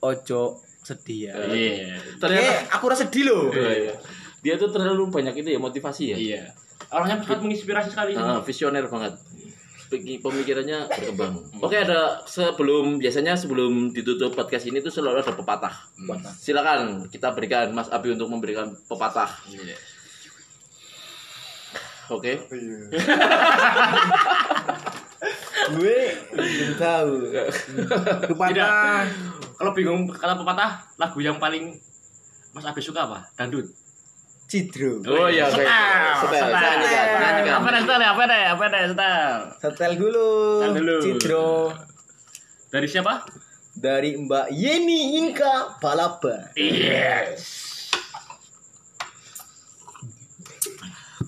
[0.00, 0.42] ojo
[0.82, 1.32] sedih ya.
[1.48, 2.00] Iya.
[2.16, 3.52] Ternyata Eh, aku rasa sedih loh.
[3.52, 3.94] Iya, iya.
[4.40, 6.16] dia tuh terlalu banyak itu ya motivasi ya.
[6.16, 6.42] Iya.
[6.88, 8.16] Orangnya sangat menginspirasi sekali.
[8.16, 9.12] Ah, visioner banget.
[9.88, 11.32] Pemikirannya berkembang.
[11.64, 15.72] Oke, ada sebelum biasanya sebelum ditutup podcast ini tuh selalu ada pepatah.
[16.36, 19.32] Silakan kita berikan Mas Abi untuk memberikan pepatah.
[19.48, 19.76] Iya.
[22.08, 22.40] Oke.
[25.74, 27.12] Gue belum tahu.
[28.30, 29.04] Pepatah.
[29.58, 31.74] Kalau bingung kata pepatah, lagu yang paling
[32.54, 33.26] Mas Abi suka apa?
[33.34, 33.66] Dangdut.
[34.48, 35.04] Cidro.
[35.04, 35.44] Oh iya.
[35.52, 35.68] Setel,
[36.24, 36.48] Setel.
[37.52, 38.00] Apa deh, setel?
[38.00, 38.44] Apa deh?
[38.48, 39.30] Apa deh, setel.
[39.60, 40.28] Setel dulu.
[40.64, 40.96] Setel dulu.
[41.04, 41.48] Cidro.
[42.72, 43.28] Dari siapa?
[43.78, 46.50] Dari Mbak Yeni Inka Balaba.
[46.56, 47.68] Yes.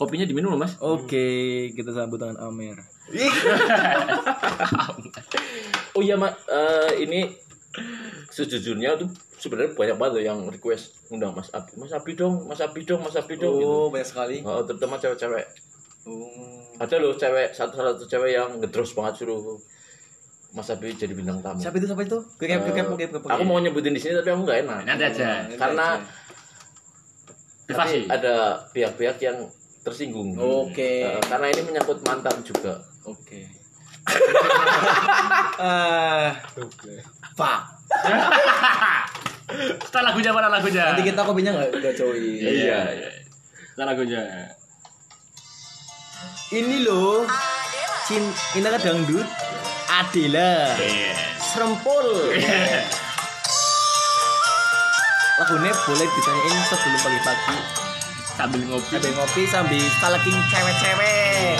[0.01, 0.80] Kopinya diminum loh, Mas.
[0.80, 2.80] Oke, kita sambut dengan Amer.
[5.91, 6.33] Oh iya, Mak.
[6.47, 7.27] Eh, ini
[8.31, 9.11] sejujurnya tuh
[9.43, 11.75] sebenarnya banyak banget loh yang request undang Mas Abi.
[11.75, 13.67] Mas Abi dong, Mas Abi dong, Mas Abi dong gitu.
[13.67, 14.37] Oh, banyak sekali.
[14.47, 15.47] Oh, terutama cewek-cewek.
[16.07, 16.79] Oh.
[16.79, 19.59] Ada loh cewek satu satu cewek yang ngedros banget suruh
[20.55, 21.59] Mas Abi jadi bintang tamu.
[21.63, 21.87] Siapa itu?
[21.91, 22.19] Siapa itu?
[22.39, 23.27] Gue kepo kepo kepo.
[23.27, 24.81] aku mau nyebutin di sini tapi aku nggak enak.
[24.87, 25.47] Nanti aja.
[25.55, 25.87] Karena
[27.67, 28.07] Privasi.
[28.07, 28.35] nanti ada
[28.75, 29.39] pihak-pihak yang
[29.87, 30.35] tersinggung.
[30.37, 31.07] Oke.
[31.07, 32.89] Eh, karena ini menyangkut mantan juga.
[33.09, 33.48] Oke.
[35.61, 36.36] Ah,
[37.36, 37.61] Pak.
[39.82, 40.94] Setel lagunya mana lagunya?
[40.94, 42.20] Nanti kita kopinya nggak nggak coy.
[42.38, 43.11] Iya, iya.
[43.72, 44.22] Setel lagunya.
[46.51, 47.26] Ini loh.
[48.07, 48.26] Cin,
[48.59, 49.26] ini kan dangdut.
[49.90, 50.74] Adela.
[50.78, 51.18] Yes.
[51.51, 52.07] Serempul.
[55.40, 57.59] Lagunya boleh ditanyain sebelum pagi-pagi.
[58.38, 58.92] Sambil ngopi.
[58.92, 61.59] Sambil ngopi sambil stalking cewek-cewek.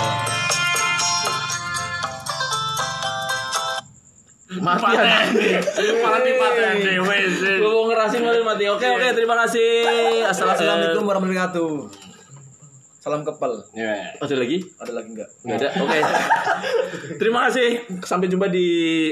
[4.59, 4.95] Mati.
[6.03, 7.55] Malah dipaten dewe sih.
[7.63, 8.65] Gue mau ngerasin mati mati.
[8.67, 9.71] Oke oke terima kasih.
[10.27, 11.71] Assalamualaikum warahmatullahi wabarakatuh.
[13.01, 13.63] Salam kepel.
[13.73, 14.19] Iya.
[14.19, 14.61] Ada lagi?
[14.77, 15.29] Ada lagi enggak?
[15.41, 15.69] Nggak ada.
[15.81, 15.99] Oke.
[17.21, 17.69] Terima kasih.
[18.05, 19.09] Sampai jumpa di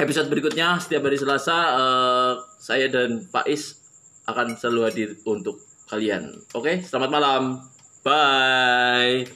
[0.00, 0.80] episode berikutnya.
[0.80, 3.76] Setiap hari Selasa eh, saya dan Faiz
[4.24, 5.60] akan selalu hadir untuk
[5.92, 6.32] kalian.
[6.56, 7.42] Oke, selamat malam.
[8.00, 9.28] Bye.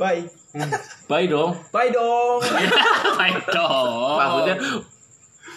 [0.00, 0.37] Bye.
[1.08, 1.60] Bye dong.
[1.72, 2.40] Bye dong.
[3.20, 4.16] Baik dong.
[4.16, 4.56] Maksudnya